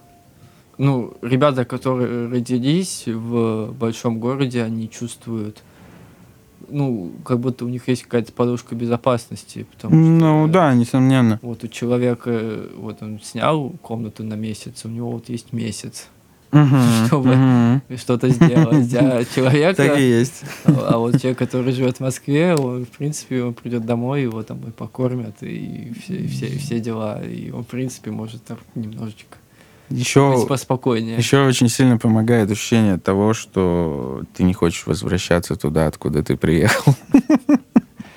[0.78, 5.62] ну, ребята, которые родились в большом городе, они чувствуют,
[6.68, 9.66] ну, как будто у них есть какая-то подушка безопасности.
[9.72, 11.38] Потому ну, да, несомненно.
[11.42, 16.08] Вот у человека, вот он снял комнату на месяц, у него вот есть месяц.
[17.06, 18.94] Чтобы что-то сделать.
[18.94, 19.76] А человек...
[19.76, 20.42] Так и есть.
[20.64, 24.42] А, а вот человек, который живет в Москве, он, в принципе, он придет домой, его
[24.42, 27.22] там и покормят, и все, и все, и все дела.
[27.22, 29.36] И он, в принципе, может там немножечко
[29.90, 31.16] еще, быть поспокойнее.
[31.16, 36.94] Еще очень сильно помогает ощущение того, что ты не хочешь возвращаться туда, откуда ты приехал.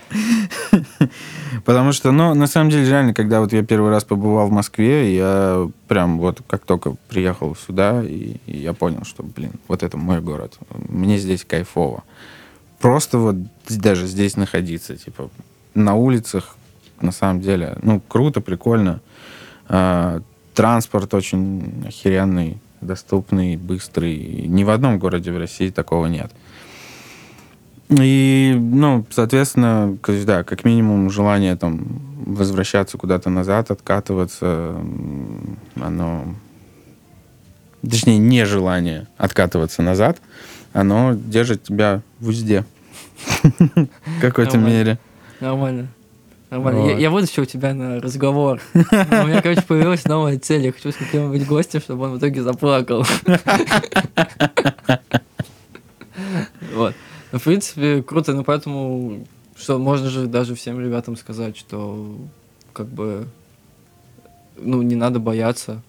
[1.65, 5.15] Потому что, ну, на самом деле, реально, когда вот я первый раз побывал в Москве,
[5.15, 9.97] я прям вот как только приехал сюда, и, и я понял, что, блин, вот это
[9.97, 10.57] мой город.
[10.89, 12.03] Мне здесь кайфово.
[12.79, 13.35] Просто вот
[13.69, 15.29] даже здесь находиться, типа,
[15.73, 16.55] на улицах,
[17.01, 19.01] на самом деле, ну, круто, прикольно.
[19.67, 20.21] А,
[20.53, 24.45] транспорт очень охеренный, доступный, быстрый.
[24.47, 26.31] Ни в одном городе в России такого нет.
[27.89, 34.75] И, ну, соответственно, да, как минимум желание там возвращаться куда-то назад, откатываться,
[35.75, 36.35] оно...
[37.81, 40.17] Точнее, нежелание откатываться назад,
[40.73, 42.65] оно держит тебя в узде.
[43.43, 44.97] В какой-то мере.
[45.39, 45.87] Нормально.
[46.49, 46.81] Нормально.
[46.81, 46.91] Вот.
[46.91, 48.61] Я, я вытащил тебя на разговор.
[48.73, 50.65] У меня, короче, появилась новая цель.
[50.65, 53.05] Я хочу с каким-нибудь гостем, чтобы он в итоге заплакал.
[56.73, 56.93] Вот.
[57.31, 62.17] Ну, в принципе, круто, но поэтому, что можно же даже всем ребятам сказать, что
[62.73, 63.27] как бы,
[64.57, 65.81] ну, не надо бояться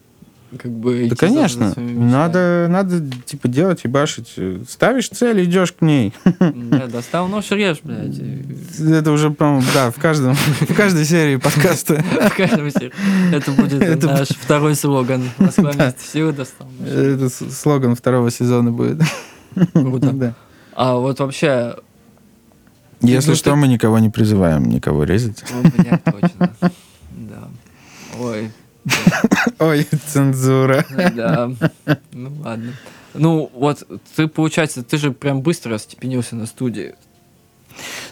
[0.57, 1.75] как бы да, конечно.
[1.77, 4.35] Надо, надо, типа, делать и башить.
[4.69, 6.15] Ставишь цель, идешь к ней.
[6.25, 8.19] Да, достал нож, режь, блядь.
[8.79, 12.03] Это уже, по-моему, да, в каждом, в каждой серии подкаста.
[12.03, 12.93] В каждом серии.
[13.33, 15.23] Это будет наш второй слоган.
[15.39, 16.69] Москва вместе силы достал.
[16.85, 19.03] Это слоган второго сезона будет.
[19.73, 20.35] Круто.
[20.79, 21.75] А вот вообще...
[23.01, 25.43] Если что, мы никого не призываем никого резать.
[26.05, 26.55] Точно.
[27.11, 27.49] Да.
[28.21, 28.53] Ой,
[29.59, 30.87] Ой, цензура.
[31.17, 31.51] Да.
[32.13, 32.75] Ну ладно.
[33.15, 33.83] Ну, вот
[34.15, 36.95] ты, получается, ты же прям быстро степенился на студии.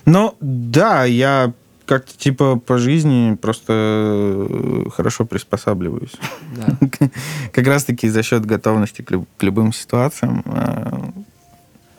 [0.04, 1.52] Ну, да, я
[1.84, 6.14] как-то типа по жизни просто э, хорошо приспосабливаюсь.
[6.56, 7.08] Да.
[7.52, 10.42] Как раз-таки за счет готовности к, люб- к любым ситуациям.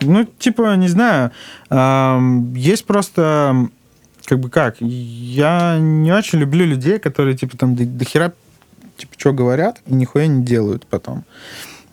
[0.00, 1.32] Ну, типа, не знаю,
[2.54, 3.68] есть просто
[4.24, 8.32] как бы как, я не очень люблю людей, которые типа там до, до хера
[8.98, 11.24] типа, что говорят, и нихуя не делают потом.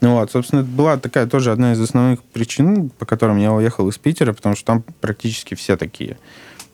[0.01, 3.87] Ну вот, собственно, это была такая тоже одна из основных причин, по которым я уехал
[3.87, 6.17] из Питера, потому что там практически все такие.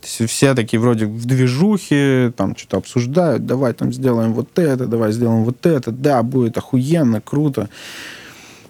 [0.02, 4.88] То есть все такие вроде в движухе, там что-то обсуждают, давай там сделаем вот это,
[4.88, 7.70] давай сделаем вот это, да, будет охуенно, круто.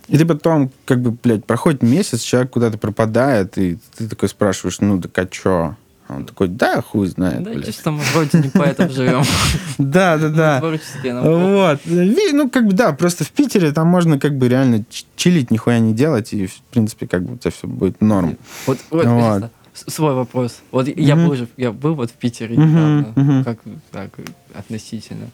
[0.07, 4.79] И ты потом, как бы, блядь, проходит месяц, человек куда-то пропадает, и ты такой спрашиваешь,
[4.79, 5.75] ну, так а чё?
[6.09, 7.43] Он такой, да, хуй знает.
[7.43, 7.65] Да, блядь.
[7.65, 9.23] чисто мы вроде не поэтому живем.
[9.77, 10.59] Да, да, да.
[10.61, 11.79] Вот.
[11.85, 14.83] Ну, как бы, да, просто в Питере там можно как бы реально
[15.15, 18.37] чилить, нихуя не делать, и, в принципе, как бы у тебя все будет норм.
[18.67, 20.59] Вот, вот, свой вопрос.
[20.71, 23.59] Вот я был же, я был вот в Питере недавно, как
[23.91, 24.11] так
[24.53, 25.27] относительно.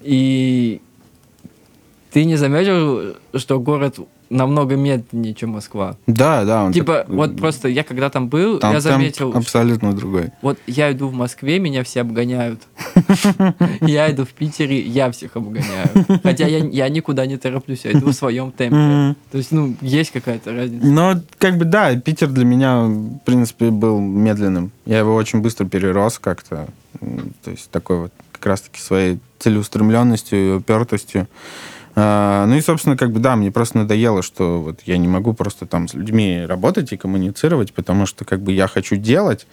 [0.00, 0.80] И
[2.12, 3.98] ты не заметил, что город
[4.30, 5.96] намного медленнее, чем Москва.
[6.06, 6.64] Да, да.
[6.64, 7.08] Он типа, так...
[7.08, 9.32] вот просто я когда там был, там я заметил...
[9.34, 10.30] абсолютно другой.
[10.42, 12.60] Вот я иду в Москве, меня все обгоняют.
[13.80, 15.88] Я иду в Питере, я всех обгоняю.
[16.22, 19.16] Хотя я, я никуда не тороплюсь, я иду в своем темпе.
[19.30, 20.86] То есть, ну, есть какая-то разница.
[20.86, 24.72] Но, как бы, да, Питер для меня, в принципе, был медленным.
[24.84, 26.68] Я его очень быстро перерос как-то.
[27.00, 31.28] То есть, такой вот как раз-таки своей целеустремленностью и упертостью.
[32.00, 35.32] А, ну и, собственно, как бы, да, мне просто надоело, что вот я не могу
[35.32, 39.48] просто там с людьми работать и коммуницировать, потому что как бы я хочу делать,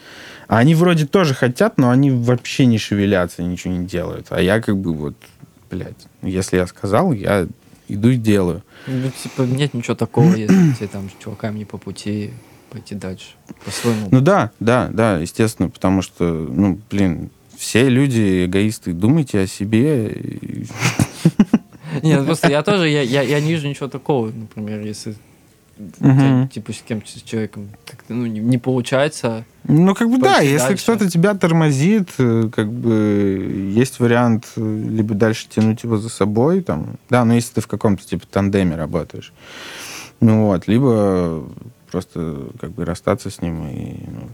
[0.48, 4.28] а они вроде тоже хотят, но они вообще не шевелятся, ничего не делают.
[4.30, 5.16] А я как бы вот,
[5.72, 7.48] блядь, если я сказал, я
[7.88, 8.62] иду и делаю.
[8.86, 12.32] Ну, типа, нет ничего такого, если тебе там с чуваками не по пути
[12.70, 13.30] пойти дальше,
[13.66, 14.10] по-своему.
[14.12, 20.16] Ну да, да, да, естественно, потому что, ну, блин, все люди эгоисты, думайте о себе.
[22.02, 25.16] Нет, просто я тоже, я, я, я не вижу ничего такого, например, если
[25.76, 29.46] тебя, типа с кем-то, с человеком как-то, ну, не, не получается.
[29.64, 30.84] Ну, как бы да, если дальше.
[30.84, 36.62] кто-то тебя тормозит, э, как бы есть вариант э, либо дальше тянуть его за собой,
[36.62, 39.34] там, да, ну, если ты в каком-то, типа, тандеме работаешь,
[40.22, 41.44] ну, вот, либо
[41.92, 44.30] просто, как бы, расстаться с ним и, ну,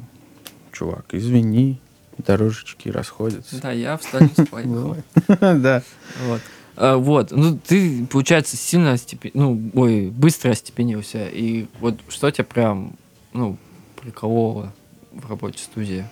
[0.72, 1.80] чувак, извини,
[2.20, 3.60] дорожечки расходятся.
[3.62, 4.98] Да, я в столицу поехал.
[5.28, 5.82] Да.
[6.28, 6.42] Вот.
[6.78, 7.32] А, вот.
[7.32, 9.32] Ну, ты, получается, сильно остепен...
[9.34, 11.28] ну, ой, быстро остепенился.
[11.28, 12.94] И вот что тебя прям,
[13.34, 13.58] ну,
[14.02, 14.72] прикололо
[15.12, 16.06] в рабочей студии?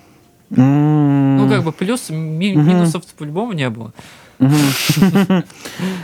[0.49, 2.67] Ну, как бы плюс, ми- Мгм.
[2.67, 3.93] минусов по-любому не было.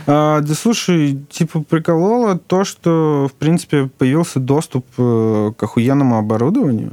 [0.06, 6.92] А, Да слушай, типа прикололо то, что, в принципе, появился доступ э, к охуенному оборудованию.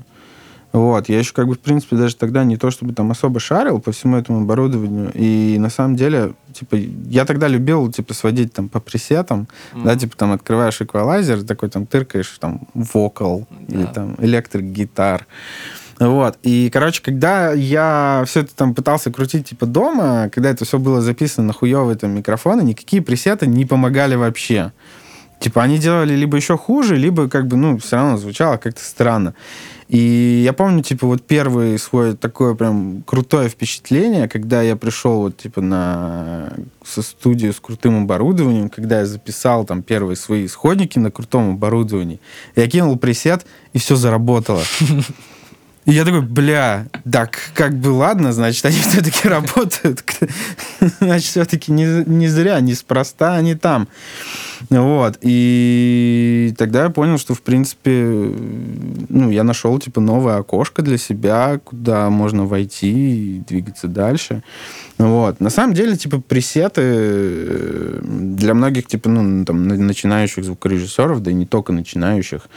[0.74, 3.80] Вот, я еще как бы, в принципе, даже тогда не то чтобы там особо шарил
[3.80, 5.12] по всему этому оборудованию.
[5.14, 10.00] И на самом деле, типа, я тогда любил, типа, сводить там по пресетам, да, Мгм.
[10.00, 13.88] типа там открываешь эквалайзер, такой там тыркаешь, там, вокал или Да.
[13.94, 15.28] там электрик гитар.
[16.00, 16.40] Вот.
[16.42, 21.02] И, короче, когда я все это там пытался крутить типа дома, когда это все было
[21.02, 24.72] записано на хуевые там микрофоны, никакие пресеты не помогали вообще.
[25.40, 29.36] Типа они делали либо еще хуже, либо как бы, ну, все равно звучало как-то странно.
[29.94, 35.38] И я помню, типа, вот первый свой такое прям крутое впечатление, когда я пришел вот,
[35.38, 36.52] типа, на
[36.84, 42.20] со студию с крутым оборудованием, когда я записал там первые свои исходники на крутом оборудовании,
[42.56, 44.64] я кинул пресет, и все заработало.
[45.86, 50.04] И я такой, бля, так как бы ладно, значит, они все-таки работают.
[51.00, 53.88] Значит, все-таки не, не зря, неспроста они там.
[54.70, 55.18] Вот.
[55.22, 58.32] И тогда я понял, что, в принципе,
[59.10, 64.44] ну, я нашел, типа, новое окошко для себя, куда можно войти и двигаться дальше.
[64.98, 65.42] Вот.
[65.42, 71.32] На самом деле, типа, пресеты э, для многих, типа, ну, там, на- начинающих звукорежиссеров, да
[71.32, 72.48] и не только начинающих,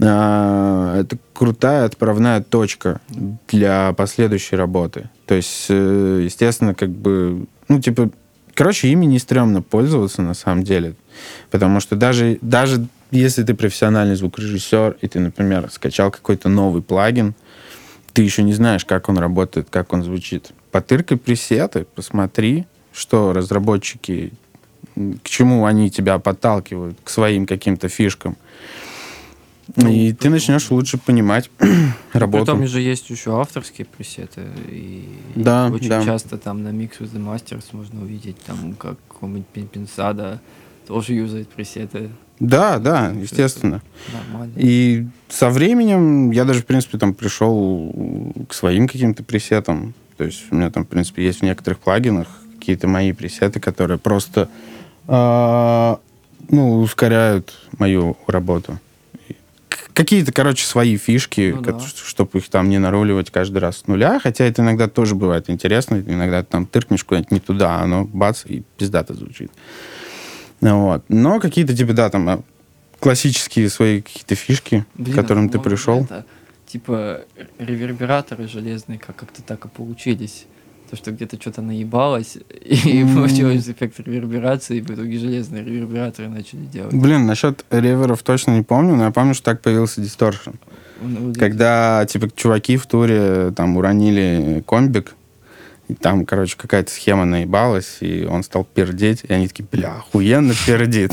[0.00, 3.00] а, это крутая отправная точка
[3.48, 5.10] для последующей работы.
[5.26, 8.10] То есть, э, естественно, как бы, ну, типа,
[8.54, 10.94] короче, ими не стрёмно пользоваться на самом деле.
[11.50, 17.34] Потому что даже, даже если ты профессиональный звукорежиссер, и ты, например, скачал какой-то новый плагин,
[18.12, 20.52] ты еще не знаешь, как он работает, как он звучит.
[20.70, 24.32] Потыркай пресеты, посмотри, что разработчики,
[24.94, 28.36] к чему они тебя подталкивают, к своим каким-то фишкам.
[29.76, 31.50] И ты начнешь лучше понимать
[32.12, 32.44] работу.
[32.46, 34.42] Потом же есть еще авторские пресеты.
[34.68, 36.04] И Да, очень да.
[36.04, 40.40] часто там на Mix with the Masters можно увидеть, там, как какой-нибудь Пин- Пинсада
[40.86, 42.10] тоже юзает пресеты.
[42.40, 43.82] Да, да, естественно.
[44.12, 44.52] Нормально.
[44.56, 47.94] И со временем я даже, в принципе, там пришел
[48.48, 49.94] к своим каким-то пресетам.
[50.16, 52.26] То есть у меня там, в принципе, есть в некоторых плагинах
[52.58, 54.48] какие-то мои пресеты, которые просто
[55.06, 56.00] а,
[56.48, 58.78] ну, ускоряют мою работу.
[59.94, 61.78] Какие-то, короче, свои фишки, Ну да.
[61.80, 64.18] чтобы их там не наруливать каждый раз с нуля.
[64.20, 65.96] Хотя это иногда тоже бывает интересно.
[66.06, 69.50] Иногда ты там тыркнешь куда-нибудь не туда, а оно бац, и пиздато звучит.
[70.60, 71.04] Ну Вот.
[71.08, 72.42] Но какие-то, типа, да, там а,
[73.00, 76.04] классические свои какие-то фишки, Блин, к которым ты пришел.
[76.04, 76.24] это,
[76.66, 77.22] типа
[77.58, 80.46] ревербераторы железные как- как-то так и получились.
[80.92, 83.14] То, что где-то что-то наебалось, и М.
[83.14, 86.92] получилось эффект реверберации, и в итоге железные ревербераторы начали делать.
[86.92, 90.50] Блин, насчет реверов точно не помню, но я помню, что так появился дисторшн.
[91.00, 95.14] Ну, Когда, типа, чуваки в туре там уронили комбик,
[95.88, 100.52] и там, короче, какая-то схема наебалась, и он стал пердеть, и они такие, бля, охуенно
[100.66, 101.10] пердит.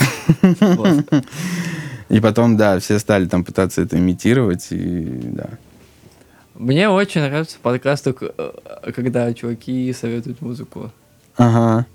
[2.09, 5.51] И потом, да, все стали там пытаться это имитировать, и да.
[6.59, 8.51] Мне очень нравится подкаст, э,
[8.93, 10.91] когда чуваки советуют музыку.
[11.37, 11.85] Ага.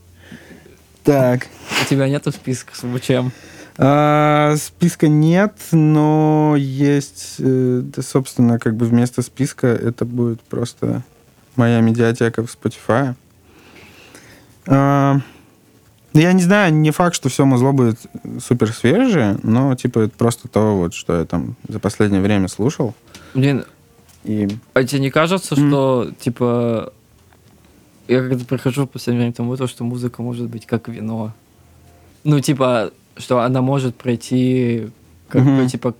[1.02, 1.48] Так.
[1.82, 3.30] У тебя нету списка с чем?
[3.76, 11.02] А, списка нет, но есть, э, да, собственно, как бы вместо списка это будет просто
[11.56, 13.14] моя медиатека в Spotify.
[14.66, 15.18] А,
[16.14, 17.98] я не знаю, не факт, что все музло будет
[18.42, 22.94] супер свежее, но типа это просто то, вот, что я там за последнее время слушал.
[23.34, 23.66] Блин,
[24.24, 25.68] И а тебе не кажется, М.
[25.68, 26.92] что, типа,
[28.08, 31.32] я когда прихожу в последнее время к тому, то, что музыка может быть как вино?
[32.24, 34.88] ну, типа, что она может пройти,
[35.28, 35.68] как бы, Мгм.
[35.68, 35.94] типа,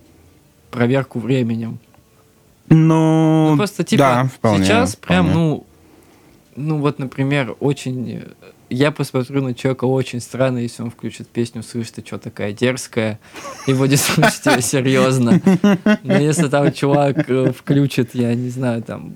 [0.71, 1.77] проверку временем.
[2.69, 5.33] Ну, Ну, просто, типа, да, вполне, сейчас прям, вполне.
[5.49, 5.65] ну,
[6.55, 8.23] ну, вот, например, очень...
[8.69, 13.19] Я посмотрю на человека очень странно, если он включит песню «Слышь, ты что такая дерзкая?»
[13.67, 15.41] и будет слушать ее серьезно.
[16.03, 19.15] Но если там чувак э, включит, я не знаю, там,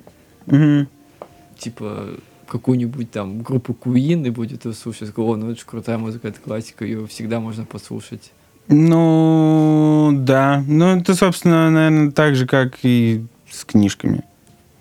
[1.58, 2.10] типа,
[2.48, 6.40] какую-нибудь там группу Queen и будет ее слушать, о, ну это же крутая музыка, это
[6.40, 8.32] классика, ее всегда можно послушать.
[8.68, 10.64] Ну, да.
[10.68, 14.24] Ну, это, собственно, наверное, так же, как и с книжками,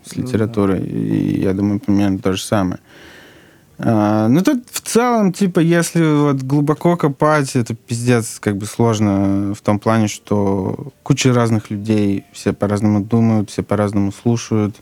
[0.05, 0.85] с Ну, литературой.
[0.85, 2.79] И я думаю, примерно то же самое.
[3.81, 9.53] А, ну, тут в целом, типа, если вот глубоко копать, это пиздец как бы сложно
[9.55, 14.75] в том плане, что куча разных людей, все по-разному думают, все по-разному слушают.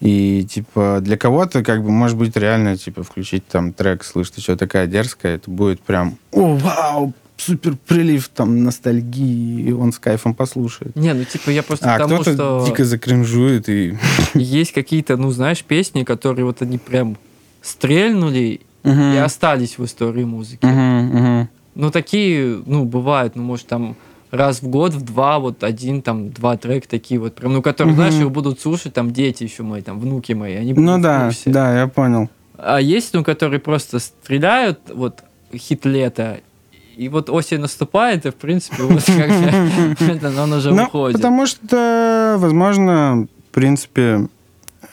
[0.00, 4.42] И, типа, для кого-то, как бы, может быть, реально, типа, включить там трек «Слышь, ты
[4.42, 9.98] что такая дерзкая?» Это будет прям «О, вау, супер прилив там ностальгии, и он с
[9.98, 10.94] кайфом послушает».
[10.96, 13.96] Не, ну типа я просто А к тому, кто-то что дико закринжует и...
[14.34, 17.16] есть какие-то, ну знаешь, песни, которые вот они прям
[17.66, 20.64] стрельнули и остались в истории музыки.
[20.64, 21.48] Мгм, мгм.
[21.74, 23.96] Ну, такие, ну, бывают, ну, может, там
[24.30, 27.94] раз в год, в два, вот один, там, два трека такие вот, прям, ну, которые,
[27.94, 28.02] Мгм.
[28.02, 31.24] знаешь, их будут слушать, там, дети еще мои, там, внуки мои, они будут Ну да,
[31.26, 31.50] курсе.
[31.50, 32.28] да, я понял.
[32.56, 36.38] А есть, ну, которые просто стреляют, вот, хит лета,
[36.96, 41.18] и вот осень наступает, и, в принципе, вот как бы, это, он уже Ну, уходит.
[41.20, 44.28] потому что, возможно, в принципе,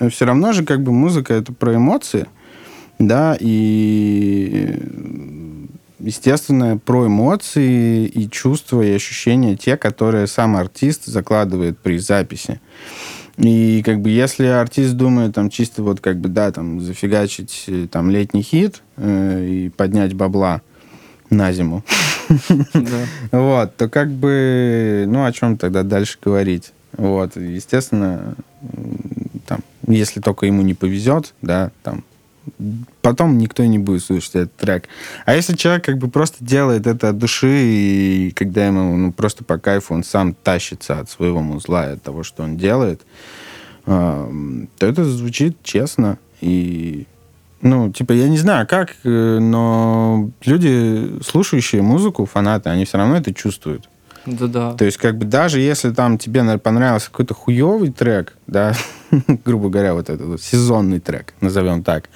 [0.10, 2.28] все равно же как бы музыка это про эмоции,
[3.00, 4.80] да, и
[6.00, 12.60] естественно, про эмоции и чувства и ощущения те, которые сам артист закладывает при записи.
[13.38, 17.88] И как бы если артист думает там чисто вот как бы да там зафигачить э,
[17.90, 20.62] там летний хит э, и поднять бабла
[21.32, 21.84] на зиму,
[23.32, 26.74] вот, то как бы, ну, о чем тогда дальше говорить?
[26.96, 28.36] Вот, естественно,
[29.48, 32.04] там, если только ему не повезет, да, там,
[33.02, 34.90] потом никто не будет слушать этот трек.
[35.26, 39.44] А если человек как бы просто делает это от души, и когда ему ну, просто
[39.44, 43.02] по кайфу он сам тащится от своего музла и от того, что он делает,
[43.86, 44.30] то
[44.80, 47.06] это звучит честно и
[47.64, 53.16] ну, типа, я не знаю, как, э, но люди, слушающие музыку, фанаты, они все равно
[53.16, 53.90] это чувствуют.
[54.26, 54.74] Да-да.
[54.74, 58.74] То есть, как бы, даже если там тебе понравился какой-то хуевый трек, да,
[59.46, 62.10] грубо говоря, вот этот вот сезонный трек, назовем так,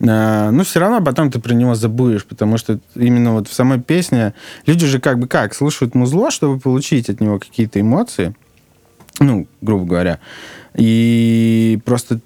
[0.00, 3.80] э, ну, все равно потом ты про него забудешь, потому что именно вот в самой
[3.80, 4.34] песне
[4.66, 8.34] люди же как бы как, слушают музло, чтобы получить от него какие-то эмоции,
[9.20, 10.18] ну, грубо говоря,
[10.74, 12.20] и просто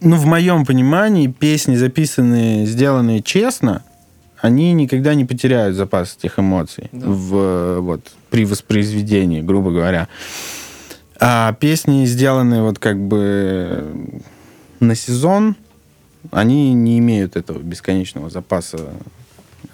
[0.00, 3.82] ну, в моем понимании, песни, записанные, сделанные честно,
[4.40, 7.06] они никогда не потеряют запас этих эмоций Да.
[7.06, 10.08] в, вот, при воспроизведении, грубо говоря.
[11.20, 13.84] А песни, сделанные вот как бы
[14.80, 15.56] на сезон,
[16.30, 18.78] они не имеют этого бесконечного запаса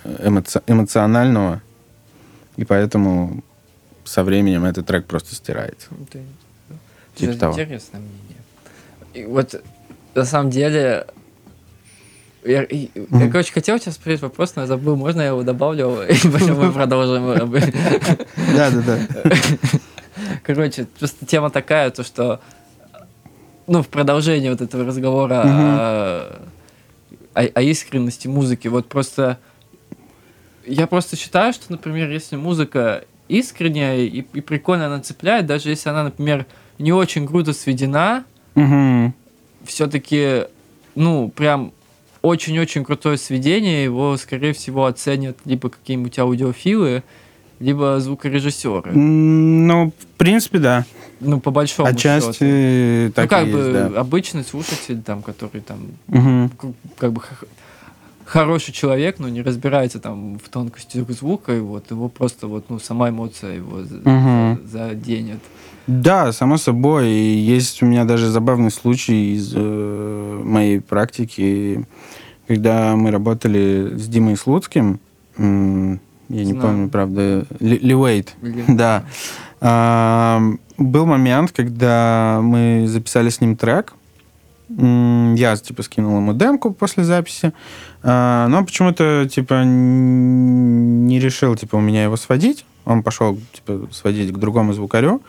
[0.04, 1.62] э, эмоци- эмоционального,
[2.56, 3.42] и поэтому
[4.04, 5.88] со временем этот трек просто стирается.
[6.08, 6.18] Это
[7.14, 7.52] Типа это того.
[7.54, 8.36] интересное мнение.
[9.14, 9.62] И вот
[10.14, 11.06] на самом деле
[12.44, 13.30] я, я, Мгм.
[13.30, 16.72] короче, хотел сейчас спросить вопрос, но я забыл, можно я его добавлю, и потом мы
[16.72, 17.50] продолжим.
[18.56, 18.98] Да-да-да.
[20.54, 22.40] Короче, просто тема такая, то что,
[23.66, 26.42] ну, в продолжении вот этого разговора о,
[27.34, 29.38] о- о искренности музыки, вот просто
[30.66, 35.88] я просто считаю, что, например, если музыка искренняя и, и прикольно она цепляет, даже если
[35.88, 36.46] она, например,
[36.78, 38.24] не очень круто сведена,
[39.64, 40.46] все-таки,
[40.96, 41.72] ну, прям
[42.22, 47.02] очень-очень крутое сведение, его, скорее всего, оценят либо какие-нибудь аудиофилы,
[47.60, 48.92] либо звукорежиссеры.
[48.92, 50.84] Ну, в принципе, да.
[51.20, 51.98] Ну, по большому счету.
[51.98, 53.86] Отчасти Ну, так как и бы есть, да.
[54.00, 55.78] обычный слушатель, там, который там,
[56.58, 57.20] к- как бы
[58.24, 62.78] хороший человек, но не разбирается там в тонкости звука, и вот его просто вот, ну,
[62.78, 65.40] сама эмоция его за- заденет.
[65.86, 67.08] Да, само собой.
[67.10, 71.84] И есть у меня даже забавный случай из э, моей практики,
[72.46, 75.00] когда мы работали с Димой Слуцким.
[76.30, 76.60] Я не Знаю.
[76.66, 77.44] помню, правда.
[77.60, 77.76] Или-
[78.68, 79.04] Да.
[79.60, 80.40] А,
[80.78, 83.92] Был момент, когда мы записали с ним трек.
[84.68, 87.52] Я, типа, скинул ему демку после записи.
[88.02, 92.64] А, Но почему-то, типа, не решил, типа, у меня его сводить.
[92.84, 95.20] Он пошел, типа, сводить к другому звукарю.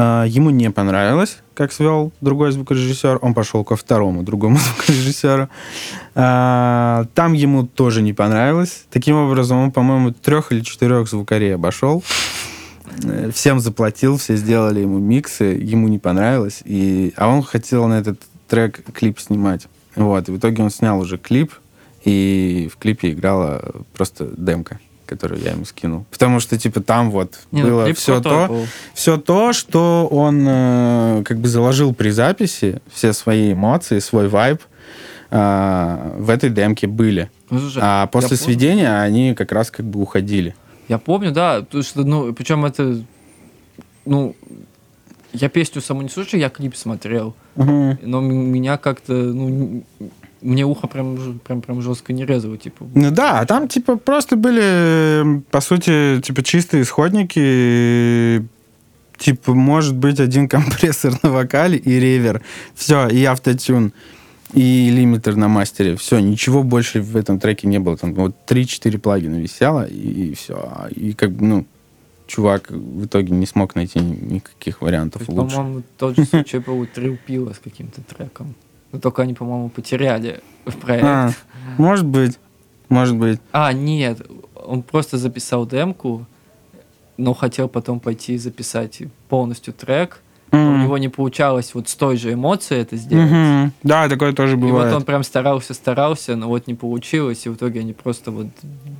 [0.00, 3.18] А, ему не понравилось, как свел другой звукорежиссер.
[3.20, 5.48] Он пошел ко второму другому звукорежиссеру.
[6.14, 8.84] А, там ему тоже не понравилось.
[8.90, 12.04] Таким образом, он, по-моему, трех или четырех звукарей обошел.
[13.02, 16.62] Э, всем заплатил, все сделали ему миксы, ему не понравилось.
[16.64, 17.12] И...
[17.16, 19.66] А он хотел на этот трек клип снимать.
[19.96, 20.28] Вот.
[20.28, 21.52] И в итоге он снял уже клип,
[22.04, 24.78] и в клипе играла просто демка
[25.08, 26.04] которую я ему скинул.
[26.10, 28.66] Потому что, типа, там вот Не, ну, было ну, все то, был.
[28.94, 34.60] все то, что он э, как бы заложил при записи, все свои эмоции, свой вайб
[35.30, 37.30] э, в этой демке были.
[37.50, 39.02] Ну, слушай, а после сведения помню.
[39.02, 40.54] они как раз как бы уходили.
[40.88, 43.02] Я помню, да, потому что, ну, причем это,
[44.04, 44.36] ну,
[45.32, 47.98] я песню саму не слушаю, я клип смотрел, угу.
[48.02, 49.84] но меня как-то, ну,
[50.40, 52.86] мне ухо прям, прям, прям жестко не резало, типа.
[52.94, 58.46] Ну да, а там, типа, просто были, по сути, типа, чистые исходники,
[59.16, 62.42] типа, может быть, один компрессор на вокале и ревер.
[62.74, 63.92] Все, и автотюн,
[64.52, 65.96] и лимитер на мастере.
[65.96, 67.96] Все, ничего больше в этом треке не было.
[67.96, 70.88] Там вот 3-4 плагина висело, и, и все.
[70.94, 71.66] И как бы, ну,
[72.26, 75.56] чувак в итоге не смог найти никаких вариантов есть, лучше.
[75.56, 78.54] По-моему, тот же случай был у Трилпила с каким-то треком.
[78.92, 80.40] Но только они, по-моему, потеряли
[80.80, 81.04] проект.
[81.04, 81.30] А,
[81.76, 82.38] может быть.
[82.88, 83.40] Может быть.
[83.52, 84.20] А, нет.
[84.54, 86.26] Он просто записал демку,
[87.16, 90.22] но хотел потом пойти записать полностью трек.
[90.50, 90.74] Mm.
[90.74, 93.30] У него не получалось вот с той же эмоцией это сделать.
[93.30, 93.70] Mm-hmm.
[93.82, 94.86] Да, такое тоже бывает.
[94.86, 98.30] И вот он прям старался, старался, но вот не получилось, и в итоге они просто
[98.30, 98.46] вот...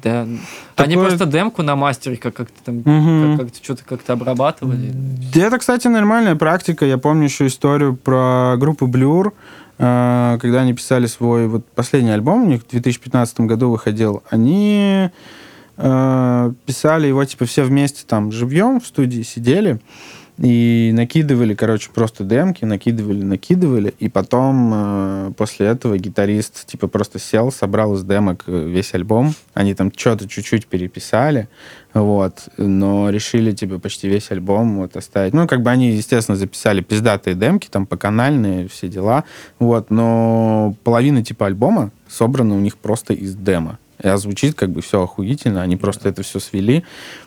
[0.02, 0.26] Да,
[0.74, 0.84] такое...
[0.84, 3.36] Они просто демку на мастере как- как-то там mm-hmm.
[3.38, 4.92] как- как-то что-то как-то обрабатывали.
[5.34, 6.84] Это, кстати, нормальная практика.
[6.84, 9.32] Я помню еще историю про группу Blur.
[9.78, 15.10] А, когда они писали свой вот последний альбом, у них в 2015 году выходил, они
[15.76, 19.80] э, писали его типа все вместе там живьем в студии сидели,
[20.38, 27.18] и накидывали, короче, просто демки, накидывали, накидывали, и потом э, после этого гитарист типа просто
[27.18, 31.48] сел, собрал из демок э, весь альбом, они там что-то чуть-чуть переписали,
[31.92, 35.34] вот, но решили типа почти весь альбом вот оставить.
[35.34, 39.24] Ну, как бы они, естественно, записали пиздатые демки, там по канальные все дела,
[39.58, 43.78] вот, но половина типа альбома собрана у них просто из демо.
[44.02, 46.84] А звучит как бы все охуительно, они просто это все свели.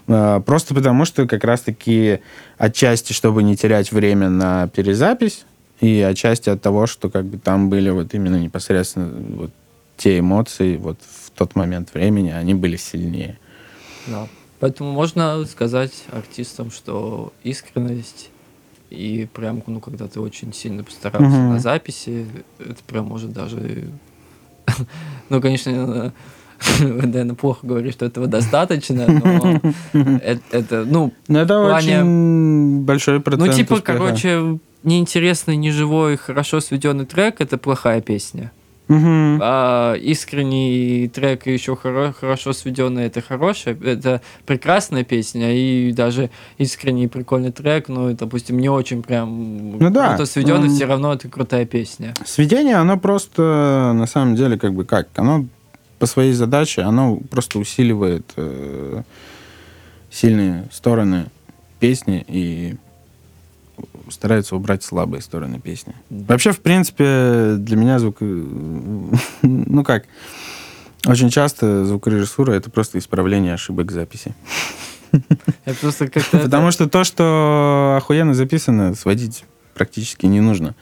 [0.08, 2.20] А, просто потому, что как раз-таки
[2.58, 5.46] отчасти, чтобы не терять время на перезапись,
[5.82, 9.52] и отчасти от того, что как бы там были вот именно непосредственно вот
[9.98, 13.38] те эмоции вот в тот момент времени, они были сильнее.
[14.08, 14.28] Да.
[14.60, 18.30] Поэтому можно сказать артистам, что искренность
[18.92, 21.54] и прям, ну, когда ты очень сильно постарался угу.
[21.54, 22.28] на записи,
[22.60, 23.90] это прям может даже...
[25.30, 26.14] ну, конечно,
[26.80, 29.60] наверное, плохо говорить, что этого достаточно, но
[29.94, 37.58] это, ну, это очень большой процент Ну, типа, короче, неинтересный, неживой, хорошо сведенный трек— это
[37.58, 38.52] плохая песня.
[38.90, 39.40] Угу.
[39.42, 46.30] А искренний трек и еще хоро- хорошо сведенный это хорошая, это прекрасная песня, и даже
[46.58, 50.10] искренний прикольный трек, ну, допустим, не очень прям ну, да.
[50.10, 50.76] круто сведенный, mm.
[50.76, 52.14] все равно это крутая песня.
[52.26, 55.46] Сведение, оно просто на самом деле как бы как, оно
[56.02, 59.04] по своей задаче, оно просто усиливает э,
[60.10, 61.28] сильные стороны
[61.80, 62.76] песни и
[64.10, 65.94] старается убрать слабые стороны песни.
[66.10, 68.18] Вообще, в принципе, для меня звук...
[68.20, 68.26] Э,
[69.44, 70.06] ну как,
[71.06, 74.34] очень часто звукорежиссура— это просто исправление ошибок записи.
[76.32, 79.46] Потому что то, что охуенно записано, сводить
[79.76, 80.74] практически не нужно.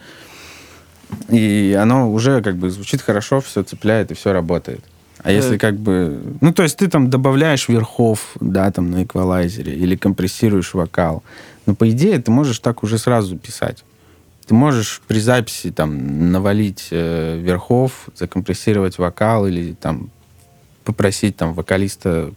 [1.27, 4.85] И оно уже как бы звучит хорошо, все цепляет и все работает.
[5.21, 6.21] А если как бы...
[6.41, 11.23] Ну, то есть ты там добавляешь верхов, да, там на эквалайзере, или компрессируешь вокал.
[11.65, 13.83] Но по идее ты можешь так уже сразу писать.
[14.47, 20.09] Ты можешь при записи там навалить э, верхов, закомпрессировать вокал или там
[20.85, 22.31] попросить там вокалиста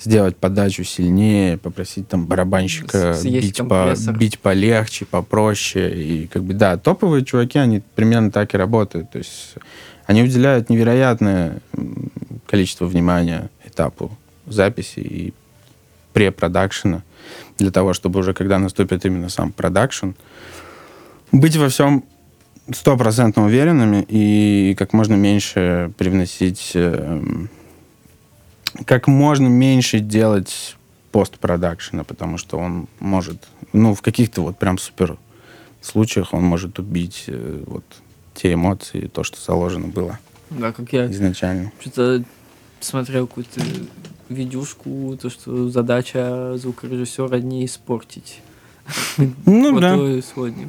[0.00, 5.90] сделать подачу сильнее, попросить там барабанщика бить, по, бить полегче, попроще.
[6.00, 9.10] И как бы, да, топовые чуваки, они примерно так и работают.
[9.10, 9.54] То есть
[10.08, 11.60] они уделяют невероятное
[12.46, 14.10] количество внимания этапу
[14.46, 15.34] записи и
[16.14, 17.02] препродакшена
[17.58, 20.12] для того, чтобы уже когда наступит именно сам продакшн,
[21.30, 22.04] быть во всем
[22.72, 27.22] стопроцентно уверенными и как можно меньше привносить, э,
[28.86, 30.76] как можно меньше делать
[31.12, 35.18] постпродакшена, потому что он может, ну, в каких-то вот прям супер
[35.82, 37.84] случаях он может убить э, вот
[38.38, 40.18] те эмоции, то, что заложено было.
[40.50, 41.72] Да, как я изначально.
[41.80, 42.22] Что-то
[42.80, 43.60] смотрел какую-то
[44.28, 48.40] видюшку, то, что задача звукорежиссера не испортить
[49.44, 50.68] Ну да, исходник.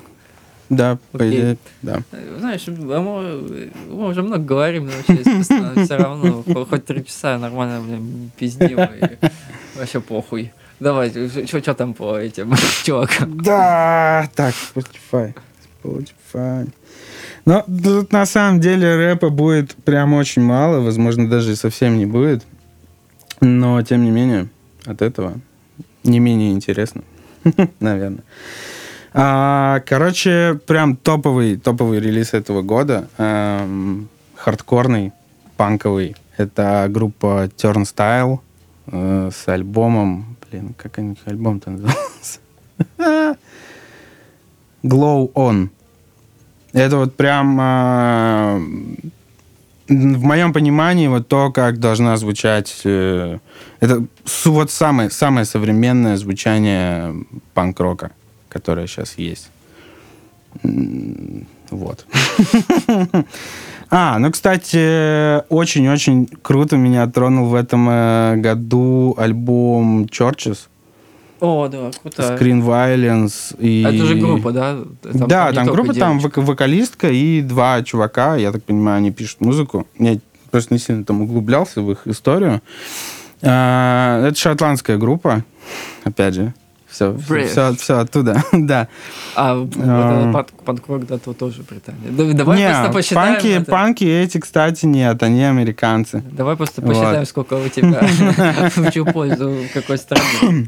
[0.69, 2.01] да, по идее, да.
[2.39, 5.43] Знаешь, а мы, мы уже много говорим, но вообще,
[5.85, 9.17] все равно, хо- хоть три часа нормально, блин, пиздим, и
[9.77, 10.51] вообще похуй.
[10.79, 11.11] Давай,
[11.45, 12.53] что там по этим
[12.83, 13.39] чувакам?
[13.41, 15.35] Да, так, Spotify.
[15.83, 16.69] Spotify.
[17.49, 22.45] Но тут на самом деле рэпа будет прям очень мало, возможно, даже совсем не будет.
[23.41, 24.49] Но, тем не менее,
[24.85, 25.33] от этого
[26.03, 27.01] не менее интересно,
[27.79, 28.23] наверное.
[29.13, 33.07] А, короче, прям топовый, топовый релиз этого года.
[33.17, 35.11] эм, хардкорный,
[35.57, 36.15] панковый.
[36.37, 38.41] Это группа Turnstile
[38.91, 40.37] э, с альбомом...
[40.51, 42.39] Блин, как они альбом-то назывался?
[44.83, 45.69] Glow On.
[46.73, 48.61] Это вот прям а,
[49.89, 52.81] в моем понимании вот то, как должна звучать...
[52.83, 53.39] э,
[53.79, 54.05] это
[54.45, 57.15] вот самое, самое современное звучание
[57.53, 58.11] панк-рока,
[58.49, 59.49] которое сейчас есть.
[61.71, 62.05] Вот.
[63.91, 70.67] А, ну, кстати, очень-очень круто меня тронул в этом э, году альбом Churches,
[71.39, 72.21] О, да, круто.
[72.37, 73.83] Screen Violence и...
[73.83, 74.77] Это же группа, да?
[75.03, 79.11] да, не там только группа, там вок- вокалистка и два чувака, я так понимаю, они
[79.11, 79.87] пишут музыку.
[79.97, 80.17] Я
[80.51, 82.61] просто не сильно там углублялся в их историю.
[83.41, 85.43] А, Это шотландская группа,
[86.03, 86.53] опять же.
[86.89, 87.77] Все, British.
[87.77, 88.87] все, оттуда, да.
[89.35, 90.21] А, вот А.
[90.21, 92.09] этот панк- панк-рок, да, то тоже Британия.
[92.09, 93.33] Да- Давай Не, просто посчитаем.
[93.35, 93.71] панки, это.
[93.71, 96.23] панки эти, кстати, нет, они американцы.
[96.31, 96.89] Давай просто Вот.
[96.89, 98.01] посчитаем, сколько у тебя
[98.75, 100.67] в чью пользу в какой стране.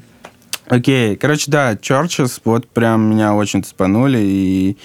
[0.72, 4.78] Окей, короче, да, Churches вот прям меня очень цепанули, и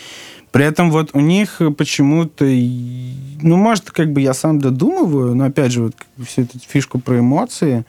[0.50, 5.70] при этом вот у них почему-то, ну, может, как бы я сам додумываю, но, опять
[5.70, 5.94] же, вот
[6.26, 7.84] всю эту фишку про эмоции,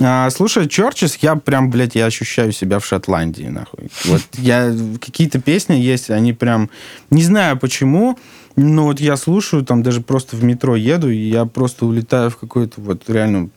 [0.00, 3.90] а, слушая Churches, я прям, блядь, я ощущаю себя в Шотландии, нахуй.
[4.06, 6.70] Вот я, какие-то песни есть, они прям,
[7.10, 8.18] не знаю почему,
[8.56, 12.38] но вот я слушаю, там даже просто в метро еду, и я просто улетаю в
[12.38, 13.50] какой-то вот реально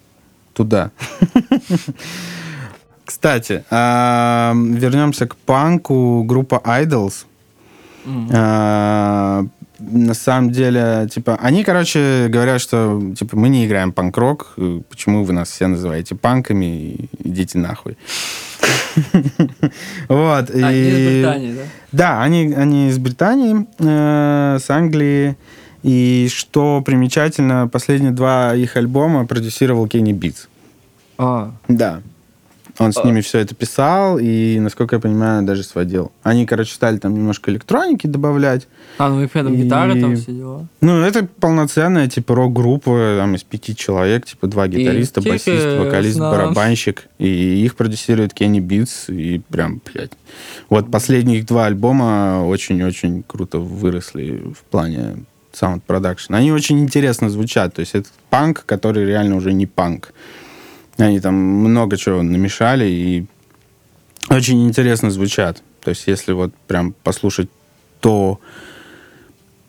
[0.53, 0.91] туда.
[3.09, 6.23] Кстати, а, вернемся к панку.
[6.23, 7.25] Группа Idols.
[8.31, 9.43] А,
[9.79, 15.23] на самом деле, типа, они, короче, говорят, что, типа, мы не играем панк-рок, э, почему
[15.23, 17.97] вы нас все называете панками, идите нахуй.
[20.07, 20.49] Вот.
[20.51, 21.61] А, они из и- Британии, да?
[21.91, 25.35] Да, они, они из Британии, э, с Англии.
[25.81, 30.47] И что примечательно, последние два их альбома продюсировал Kenny Beats.
[31.17, 32.01] А, Да.
[32.79, 33.03] Он с А.
[33.05, 36.11] ними все это писал и, насколько я понимаю, даже сводил.
[36.23, 38.67] Они, короче, стали там немножко электроники добавлять.
[38.97, 40.67] а ну и при этом И- гитары там все дела.
[40.81, 45.83] Ну, это полноценная, типа, рок-группа, там, из пяти человек, типа, два гитариста, басист, интересно.
[45.85, 47.07] вокалист, барабанщик.
[47.17, 47.27] И
[47.65, 50.11] их продюсирует Kenny Beats, и прям, блядь.
[50.69, 55.17] Вот последние их два альбома очень-очень круто выросли в плане
[55.51, 56.33] sound production.
[56.33, 60.13] Они очень интересно звучат, то есть это панк, который реально уже не панк.
[60.99, 63.25] Они там много чего намешали и
[64.29, 65.63] очень интересно звучат.
[65.81, 67.49] То есть если вот прям послушать
[67.99, 68.39] то...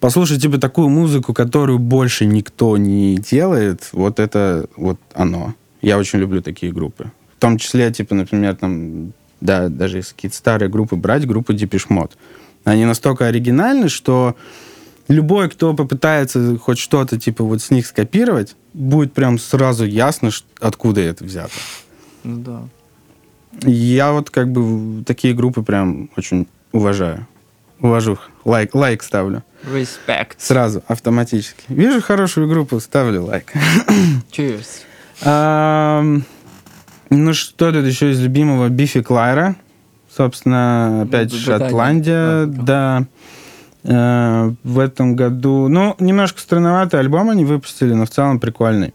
[0.01, 5.55] Послушать типа такую музыку, которую больше никто не делает, вот это вот оно.
[5.83, 7.13] Я очень люблю такие группы.
[7.37, 11.89] В том числе, типа, например, там, да, даже если какие-то старые группы брать, группу Depeche
[11.89, 12.13] Mode.
[12.65, 14.37] Они настолько оригинальны, что
[15.11, 20.31] любой, кто попытается хоть что-то типа вот с них скопировать, будет прям сразу ясно,
[20.61, 21.53] откуда это взято.
[22.25, 22.63] Ну да.
[23.69, 27.27] Я вот как бы такие группы прям очень уважаю.
[27.81, 28.19] Уважаю.
[28.45, 29.43] Лайк, лайк ставлю.
[29.65, 30.35] Respect.
[30.39, 31.65] Сразу, автоматически.
[31.69, 33.53] Вижу хорошую группу, ставлю лайк.
[34.31, 34.67] Cheers.
[35.23, 36.25] Ам,
[37.11, 38.69] Ну, что тут еще из любимого?
[38.69, 39.57] Biffy Clyro.
[40.15, 41.39] Собственно, опять Ну.
[41.39, 42.43] Шотландия.
[42.43, 43.07] А, Да.
[43.85, 45.69] Э, В этом году...
[45.69, 48.93] Ну, немножко странноватый альбом они выпустили, но в целом прикольный.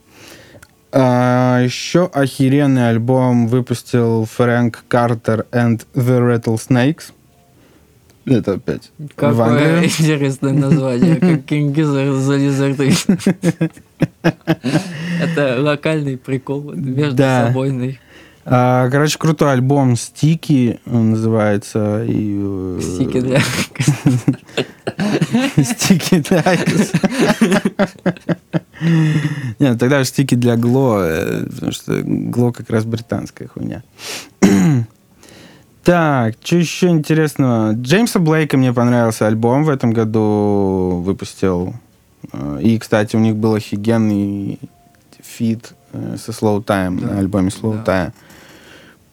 [0.92, 7.12] А, Еще охеренный альбом выпустил Фрэнк Картер and the Rattlesnakes.
[8.26, 9.84] Это опять в Какое Англию.
[9.86, 12.92] интересное название, как Кингиз за лизарды.
[15.22, 17.48] Это локальный прикол, вот, между Да.
[17.48, 18.00] собойный.
[18.46, 22.04] А, Короче, крутой альбом Sticky он называется.
[22.08, 23.42] И, э, Стики для...
[25.64, 26.92] Стики для IQOS.
[29.60, 33.84] Нет, тогда же стики для glo, э, потому что glo как раз британская хуйня.
[35.84, 37.74] Так, что еще интересного?
[37.74, 41.76] Джеймса Блейка мне понравился альбом в этом году выпустил.
[42.34, 44.60] Э, И, кстати, у них был офигенный
[45.22, 47.00] фит э, со slowthai.
[47.00, 47.08] Да.
[47.14, 47.84] на альбоме slowthai.
[47.86, 48.14] Да.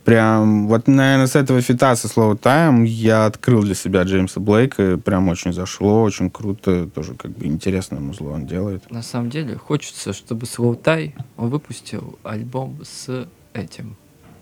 [0.04, 5.28] Прям, вот, наверное, с этого фита, со slowthai я открыл для себя Джеймса Блейка, прям
[5.28, 8.90] очень зашло, очень круто, тоже как бы интересное музло он делает.
[8.90, 13.96] На самом деле, хочется, чтобы slowthai он выпустил альбом с этим,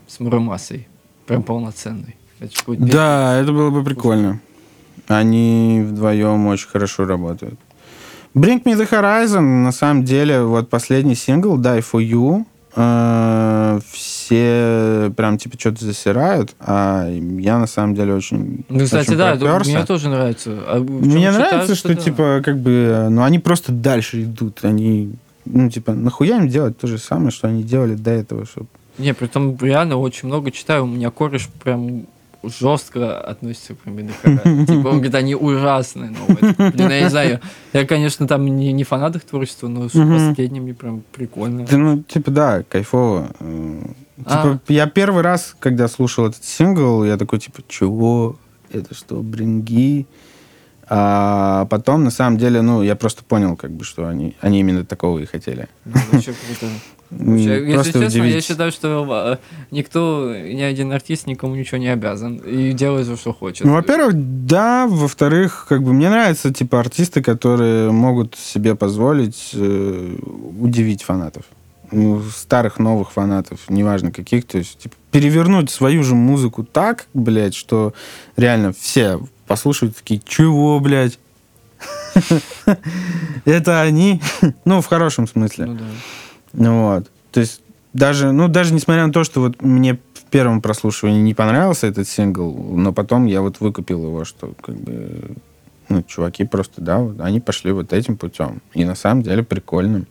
[0.07, 0.89] с Mura Masa'ой.
[1.27, 2.17] Прям полноценный.
[2.41, 4.41] Это будет Да, это было бы прикольно.
[5.07, 7.59] Они вдвоем очень хорошо работают.
[8.35, 12.45] Bring Me The Horizon, на самом деле, вот последний сингл Die For You,
[12.77, 13.81] э,
[14.31, 19.33] все прям типа что-то засирают, а я на самом деле очень Ну, кстати, очень да,
[19.33, 19.71] это пропёрся.
[19.73, 20.51] мне тоже нравится.
[20.67, 21.95] А Мне считаю, нравится, что, да.
[21.97, 24.61] типа, как бы, ну, они просто дальше идут.
[24.65, 25.13] Они,
[25.45, 28.69] ну, типа, нахуя им делать то же самое, что они делали до этого, чтобы...
[28.99, 30.85] Не, при том реально очень много читаю.
[30.85, 32.07] У меня кореш прям
[32.43, 34.39] жестко относится к Мидахара.
[34.67, 36.55] Типа, он говорит, они ужасные новые.
[36.73, 37.41] Блин, я не знаю,
[37.73, 40.29] я, конечно, там не, не фанат их творчества, но с Мгм.
[40.29, 41.67] последним мне прям прикольно.
[41.67, 43.31] Да, ну, типа, да, кайфово.
[43.41, 43.83] Э,
[44.27, 44.43] А.
[44.43, 48.37] Типа, я первый раз, когда слушал этот сингл, я такой, типа, чего?
[48.73, 50.07] Это что, бринги?
[50.93, 54.85] А потом, на самом деле, ну, я просто понял, как бы, что они, они именно
[54.85, 55.69] такого и хотели.
[55.85, 56.73] Ну, вообще круто.
[57.11, 58.45] Вообще, М, если честно, я удивить.
[58.45, 62.37] считаю, что э, никто, ни один артист никому ничего не обязан.
[62.37, 63.67] И делает, что хочет.
[63.67, 64.13] Ну, во-первых,
[64.47, 64.87] да.
[64.89, 70.17] Во-вторых, как бы мне нравятся, типа, артисты, которые могут себе позволить э,
[70.61, 71.43] удивить фанатов.
[71.91, 74.45] Ну, старых, новых фанатов, неважно каких.
[74.47, 77.93] То есть, типа, перевернуть свою же музыку так, блядь, что
[78.37, 81.19] реально все послушают такие, чего, блядь?
[83.45, 84.21] Это они?
[84.65, 85.67] Ну, в хорошем смысле.
[85.67, 85.85] Ну да.
[86.53, 87.11] Ну Вот.
[87.33, 91.35] То есть даже, ну, даже несмотря на то, что вот мне в первом прослушивании не
[91.35, 95.37] понравился этот сингл, но потом я вот выкупил его, что как бы,
[95.89, 98.63] ну, чуваки просто, да, вот, они пошли вот этим путем.
[98.75, 100.07] И на самом деле прикольным.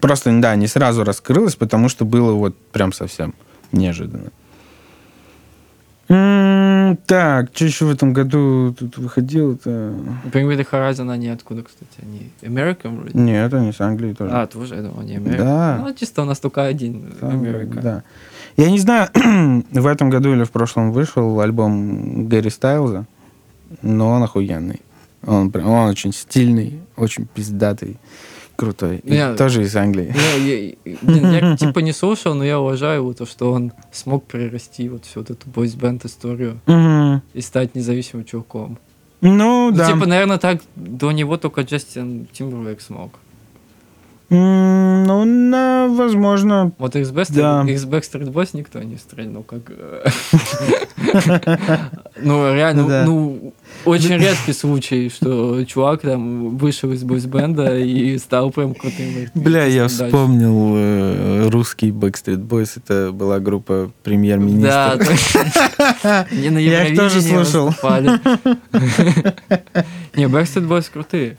[0.00, 3.34] Просто, да, не сразу раскрылось, потому что было вот прям совсем
[3.72, 4.30] неожиданно.
[6.06, 9.70] Так, что еще в этом году тут выходило-то?
[10.24, 11.90] The Horizon, они откуда, кстати?
[12.02, 13.18] Они American вроде?
[13.18, 14.30] Нет, они с Англии тоже.
[14.34, 15.38] А, тоже, я думал, они American.
[15.38, 15.78] Да.
[15.82, 17.80] Ну, чисто у нас только один Америка.
[17.80, 18.02] Да.
[18.56, 19.08] Я не знаю,
[19.70, 23.06] в этом году или в прошлом вышел альбом Гэри Стайлза,
[23.82, 24.82] но он охуенный.
[25.26, 27.96] Он, прям, он очень стильный, очень пиздатый,
[28.56, 28.98] крутой.
[29.04, 30.14] И Я- тоже из Англии.
[30.14, 30.54] Я,
[30.92, 34.88] я- блин, я, типа не слушал, но я уважаю его, то, что он смог перерасти
[34.88, 36.60] вот всю вот эту бойсбенд историю
[37.34, 38.78] и стать независимым чуваком.
[39.20, 39.86] Ну, Ну, да.
[39.90, 43.18] типа, наверное, так до него только Джастин Тимберлейк смог.
[44.30, 46.72] Ну, на- возможно.
[46.78, 47.62] Вот их с Backstreet, Да.
[47.64, 49.60] Backstreet Boys никто не стрельнул, как...
[49.68, 50.04] э,
[52.22, 53.04] Ну, реально, Да.
[53.06, 53.52] ну,
[53.84, 59.28] очень редкий случай, что чувак там вышел из бойсбенда и стал прям крутым.
[59.34, 62.72] Бля, я вспомнил э, русский Backstreet Boys.
[62.76, 64.98] Это была группа Да, премьер-министра.
[66.50, 67.68] на Я их тоже слушал.
[70.14, 71.36] Не, Backstreet Boys крутые.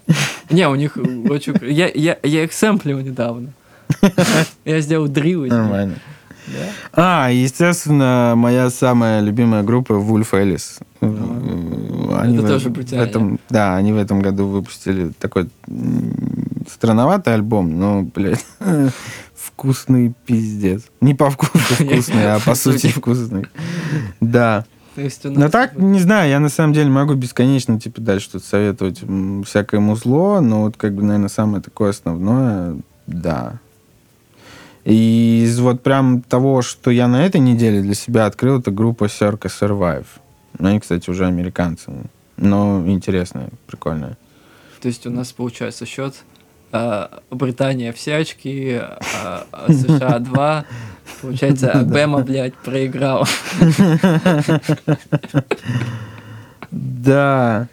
[0.49, 1.55] Не, у них очень...
[1.61, 3.53] Я, их сэмплил недавно.
[4.65, 5.45] Я сделал дрил.
[5.45, 5.95] Нормально.
[6.47, 7.25] Да?
[7.25, 10.81] А, естественно, моя самая любимая группа Wolf Alice.
[11.01, 13.03] Они Это в- тоже в брутально.
[13.03, 15.49] этом, Да, они в этом году выпустили такой
[16.69, 18.45] странноватый альбом, но, блядь,
[19.35, 20.83] вкусный пиздец.
[21.01, 23.47] Не по вкусу вкусный, а по сути вкусный.
[24.21, 24.65] Да.
[25.25, 29.01] Но так, не знаю, я на самом деле могу бесконечно, типа, дальше тут советовать
[29.45, 33.59] всякое музло, но вот, как бы, наверное, самое такое основное, да.
[34.85, 39.05] И из вот прям того, что я на этой неделе для себя открыл, это группа
[39.05, 40.05] Circa Survive.
[40.59, 41.91] Ну, Они, кстати, уже американцы,
[42.37, 44.17] но интересная, прикольная.
[44.81, 46.23] То есть у нас получается счет
[46.71, 50.65] а, Британия все очки, а, а США 2.
[51.21, 53.27] Получается, Бема, блядь, проиграл.
[56.71, 57.69] Да.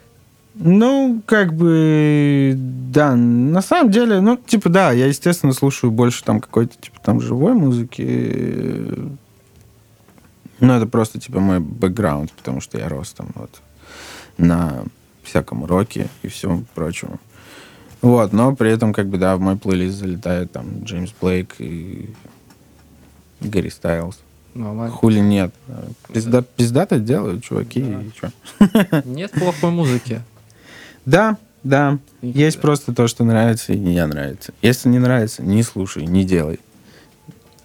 [0.65, 6.39] Ну, как бы, да, на самом деле, ну, типа, да, я, естественно, слушаю больше там
[6.39, 8.95] какой-то, типа, там, живой музыки.
[10.61, 13.61] Ну, это просто, типа, мой бэкграунд, потому что я рос там вот
[14.37, 14.85] на
[15.23, 17.19] всяком роке и всем прочему.
[18.01, 22.09] Вот, но при этом, как бы, да, в мой плейлист залетает там Джеймс Блейк и
[23.41, 24.17] Гэри Стайлз.
[24.53, 24.95] Нормально.
[24.95, 25.53] Хули нет.
[26.13, 28.01] Пизда, пиздато делают, чуваки, Да.
[28.01, 29.01] и чё.
[29.03, 30.21] Нет плохой музыки.
[31.05, 31.99] Да, да.
[32.21, 34.53] Есть просто то, что нравится и не нравится.
[34.61, 36.59] Если не нравится, не слушай, не делай.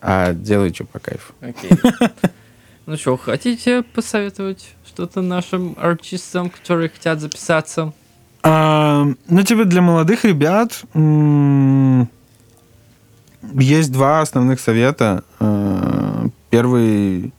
[0.01, 1.33] А делай, что по кайфу.
[1.41, 1.71] Окей.
[2.87, 7.93] Ну что, хотите посоветовать что-то нашим артистам, которые хотят записаться?
[8.43, 10.81] А, ну, типа, для молодых ребят
[13.43, 15.23] есть два основных совета.
[15.39, 17.35] А, Первый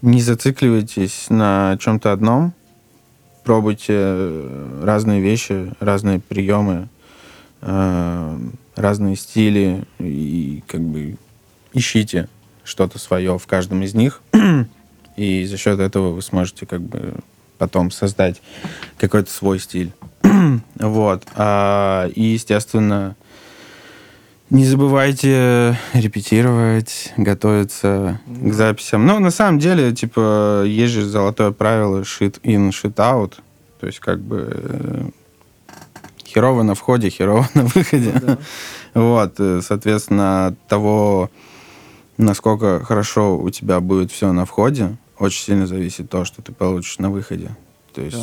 [0.00, 2.54] не зацикливайтесь на чем-то одном,
[3.44, 4.42] пробуйте
[4.82, 6.88] разные вещи, разные приемы,
[7.60, 8.38] э,
[8.74, 11.16] разные стили и как бы
[11.72, 12.28] ищите
[12.64, 14.22] что-то свое в каждом из них,
[15.16, 17.14] и за счет этого вы сможете как бы
[17.58, 18.40] потом создать
[18.98, 19.92] какой-то свой стиль.
[20.76, 21.24] вот.
[21.36, 23.16] А, и, естественно,
[24.54, 29.04] не забывайте репетировать, готовиться к записям.
[29.04, 33.34] Ну, на самом деле, типа, есть же золотое правило shit in, shit out.
[33.80, 35.08] То есть, как бы, э,
[36.24, 38.12] херово на входе, херово на выходе.
[38.14, 38.38] Ну, да.
[38.94, 41.30] Вот, э, соответственно, от того,
[42.16, 47.00] насколько хорошо у тебя будет все на входе, очень сильно зависит то, что ты получишь
[47.00, 47.50] на выходе.
[47.92, 48.16] То есть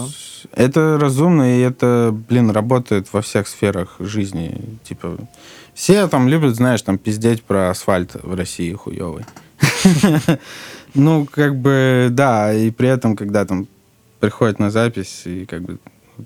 [0.53, 0.63] да.
[0.63, 4.79] это разумно, и это, блин, работает во всех сферах жизни.
[4.85, 5.17] Типа,
[5.73, 9.25] все там любят, знаешь, там пиздеть про асфальт в России хуёвый.
[10.93, 13.67] Ну, как бы, да, и при этом, когда там
[14.19, 15.77] приходит на запись, и как бы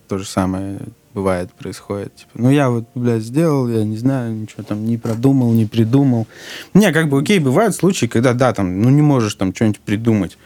[0.07, 0.79] то же самое
[1.13, 2.15] бывает, происходит.
[2.15, 6.27] Типа, ну, я вот, блядь, сделал, я не знаю, ничего там не продумал, не придумал.
[6.73, 10.37] Не, как бы, окей, бывают случаи, когда, да, там, ну, не можешь там что-нибудь придумать.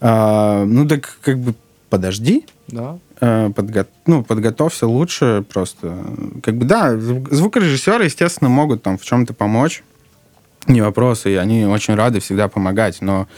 [0.00, 1.54] А, ну, так, как бы,
[1.88, 2.44] подожди.
[2.68, 2.98] Да.
[3.22, 3.86] Э, подго...
[4.06, 5.96] Ну, подготовься лучше просто.
[6.42, 9.84] Как бы, да, звукорежиссеры, естественно, могут там в чем-то помочь.
[10.66, 13.28] Не вопрос, и они очень рады всегда помогать, но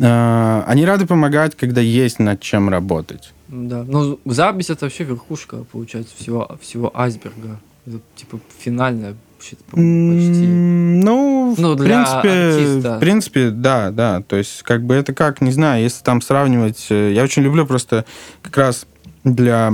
[0.00, 3.32] э, они рады помогать, когда есть над чем работать.
[3.46, 7.60] Да, ну запись это вообще верхушка, получается, всего, всего айсберга.
[7.86, 9.56] Это, типа финальная почти.
[9.72, 12.96] Ну, ну, в принципе, артиста.
[12.96, 14.22] в принципе, да, да.
[14.22, 16.86] То есть, как бы это как, не знаю, если там сравнивать...
[16.90, 18.04] Э, я очень люблю просто
[18.42, 18.86] как раз
[19.24, 19.72] для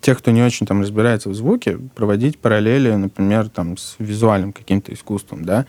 [0.00, 4.92] тех, кто не очень там разбирается в звуке, проводить параллели, например, там с визуальным каким-то
[4.92, 5.66] искусством, да,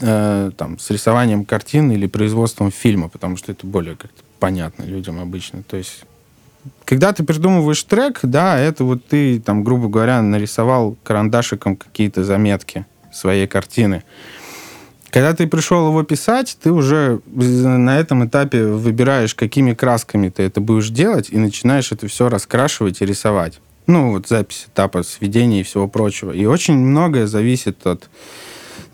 [0.00, 5.20] э, там с рисованием картин или производством фильма, потому что это более как-то понятно людям
[5.20, 5.62] обычно.
[5.62, 6.04] То есть
[6.84, 12.86] когда ты придумываешь трек, да, это вот ты, там, грубо говоря, нарисовал карандашиком какие-то заметки
[13.12, 14.02] своей картины.
[15.10, 20.60] Когда ты пришел его писать, ты уже на этом этапе выбираешь, какими красками ты это
[20.60, 23.60] будешь делать, и начинаешь это все раскрашивать и рисовать.
[23.86, 26.32] Ну, вот запись этапа сведения и всего прочего.
[26.32, 28.08] И очень многое зависит от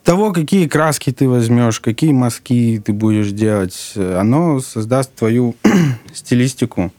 [0.03, 3.93] того, какие краски ты возьмешь, какие мазки ты будешь делать.
[3.95, 5.55] Оно создаст твою
[6.15, 6.93] стилистику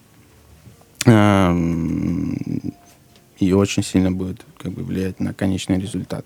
[1.05, 1.11] и
[3.53, 6.25] очень сильно будет как бы влиять на конечный результат.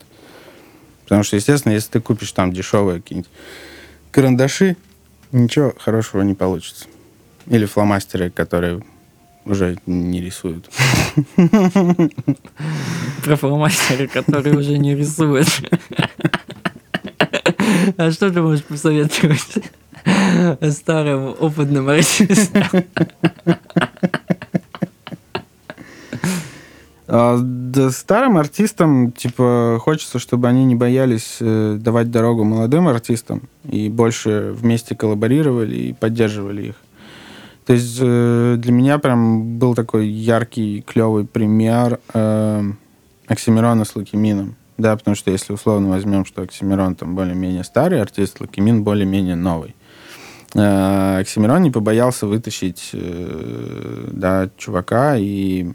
[1.04, 3.32] Потому что, естественно, если ты купишь там дешевые какие-нибудь
[4.12, 4.78] карандаши,
[5.32, 6.86] ничего хорошего не получится.
[7.48, 8.82] Или фломастеры, которые
[9.46, 10.70] уже не рисуют.
[13.24, 15.48] Про фломастеры, которые уже не рисуют.
[17.98, 19.58] А что ты можешь посоветовать
[20.74, 22.64] старым опытным артистам?
[27.16, 33.44] А, да, старым артистам, типа, хочется, чтобы они не боялись э, давать дорогу молодым артистам
[33.70, 36.76] и больше вместе коллаборировали и поддерживали их.
[37.68, 42.64] То есть э, для меня прям был такой яркий, клевый пример э,
[43.28, 44.56] Оксимирона с Локимином.
[44.80, 49.76] Да, потому что если условно возьмем, что Оксимирон там более-менее старый артист, Локимин более-менее новый.
[50.56, 55.74] Э, Оксимирон не побоялся вытащить да, чувака и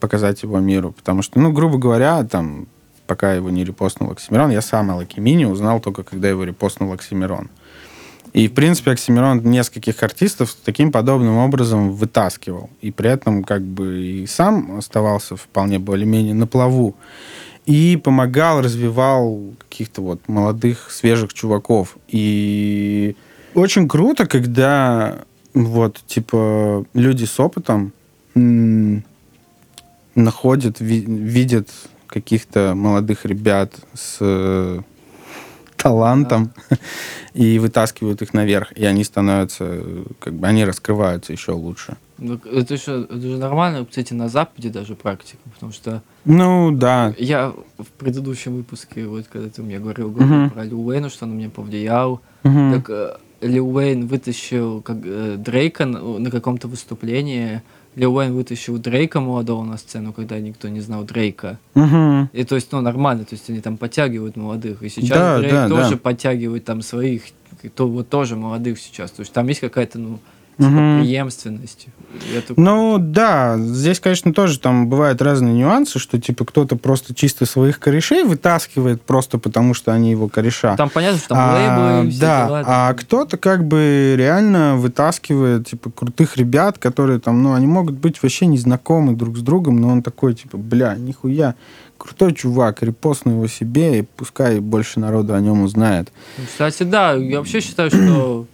[0.00, 0.92] показать его миру.
[0.92, 2.66] Потому что, ну, грубо говоря, там,
[3.06, 7.50] пока его не репостнул Оксимирон, я сам о Локимине узнал только, когда его репостнул Оксимирон.
[8.34, 12.70] И, в принципе, Оксимирон нескольких артистов таким подобным образом вытаскивал.
[12.80, 16.94] И при этом как бы и сам оставался вполне более-менее на плаву.
[17.64, 21.96] И помогал, развивал каких-то вот молодых, свежих чуваков.
[22.08, 23.16] И
[23.54, 25.18] очень круто, когда
[25.54, 27.92] вот, типа, люди с опытом
[30.18, 31.68] находят, ви- видят
[32.06, 34.80] каких-то молодых ребят с э,
[35.76, 36.76] талантом да.
[37.34, 39.82] и вытаскивают их наверх, и они становятся,
[40.18, 41.96] как бы, они раскрываются еще лучше.
[42.18, 46.02] Ну, это же, это же нормально, кстати, на Западе даже практика, потому что...
[46.24, 47.14] Ну, да.
[47.16, 50.50] Я в предыдущем выпуске, вот когда ты мне говорил, говорил uh-huh.
[50.50, 52.74] про Лил Уэйна, что он мне повлиял, uh-huh.
[52.74, 57.62] так э, Лил Уэйн вытащил как, э, Дрейка на, на каком-то выступлении,
[57.98, 61.58] Лил Уэйн вытащил Дрейка молодого на сцену, когда никто не знал Дрейка.
[61.74, 62.28] Угу.
[62.32, 64.84] И то есть, ну, нормально, то есть они там подтягивают молодых.
[64.84, 65.96] И сейчас да, Дрейк да, тоже да.
[65.96, 67.24] подтягивает там своих,
[67.74, 69.10] то вот тоже молодых сейчас.
[69.10, 70.20] То есть там есть какая-то, ну,
[70.58, 71.00] типа, Мгм.
[71.02, 71.86] преемственность.
[72.34, 77.14] Я так- Ну да, здесь, конечно, тоже там бывают разные нюансы, что типа кто-то просто
[77.14, 80.76] чисто своих корешей вытаскивает просто потому, что они его кореша.
[80.76, 81.54] Там понятно, что там А,
[82.00, 82.62] лейблы да, дела.
[82.66, 88.20] а кто-то как бы реально вытаскивает типа крутых ребят, которые там, ну, они могут быть
[88.22, 91.54] вообще незнакомы друг с другом, но он такой типа, бля, нихуя,
[91.98, 96.10] крутой чувак, репостну его себе, и пускай больше народу о нем узнает.
[96.46, 98.46] Кстати, да, я вообще считаю, что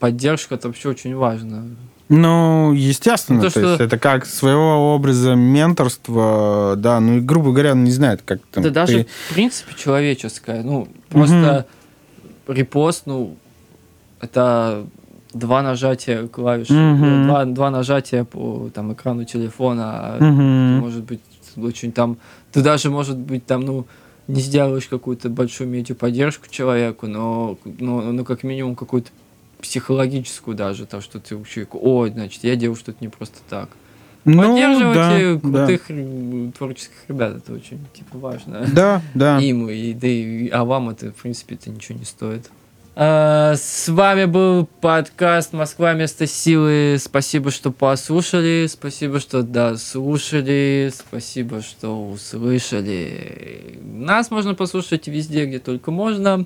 [0.00, 1.66] поддержка это вообще очень важно.
[2.08, 7.20] Ну, естественно, Ну, то, то, что- есть это как своего образа менторства, да, ну и,
[7.20, 10.62] грубо говоря, он не знает, как там да даже, ты- в принципе, человеческое.
[10.64, 11.66] Ну, просто
[12.48, 13.36] репост, ну,
[14.20, 14.86] это
[15.32, 17.26] два нажатия клавиш, Мгм.
[17.26, 20.16] два, два нажатия по там, экрану телефона.
[20.18, 20.78] Мгм.
[20.80, 21.20] Может быть,
[21.56, 22.16] очень там...
[22.50, 23.86] Ты даже, может быть, там, ну,
[24.26, 29.10] не сделаешь какую-то большую медиа поддержку человеку, но, но, ну, как минимум, какую-то
[29.60, 33.70] психологическую даже, то, что ты человеку, ой, значит, я делаю что-то не просто так.
[34.24, 35.66] Ну, Поддерживайте да, да.
[35.66, 38.66] крутых м, творческих ребят, это очень, типа, важно.
[38.74, 39.38] Да, да.
[39.40, 42.50] Им, и, да и, а вам это, в принципе, это ничего не стоит.
[42.96, 45.94] А, С вами был подкаст «Москва.
[45.94, 46.96] Место силы».
[47.00, 48.66] Спасибо, что послушали.
[48.68, 50.92] Спасибо, что дослушали.
[50.94, 53.78] Спасибо, что услышали.
[53.82, 56.44] Нас можно послушать везде, где только можно.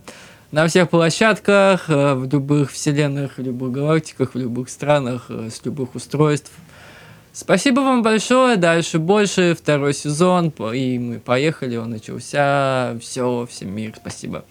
[0.50, 5.64] На всех площадках, э, в любых вселенных, в любых галактиках, в любых странах, э, с
[5.64, 6.52] любых устройств.
[7.32, 8.56] Спасибо вам большое.
[8.56, 9.56] Дальше больше.
[9.58, 10.50] Второй сезон.
[10.72, 11.76] И мы поехали.
[11.76, 12.96] Он начался.
[13.00, 13.94] Все, всем мир.
[13.96, 14.44] Спасибо.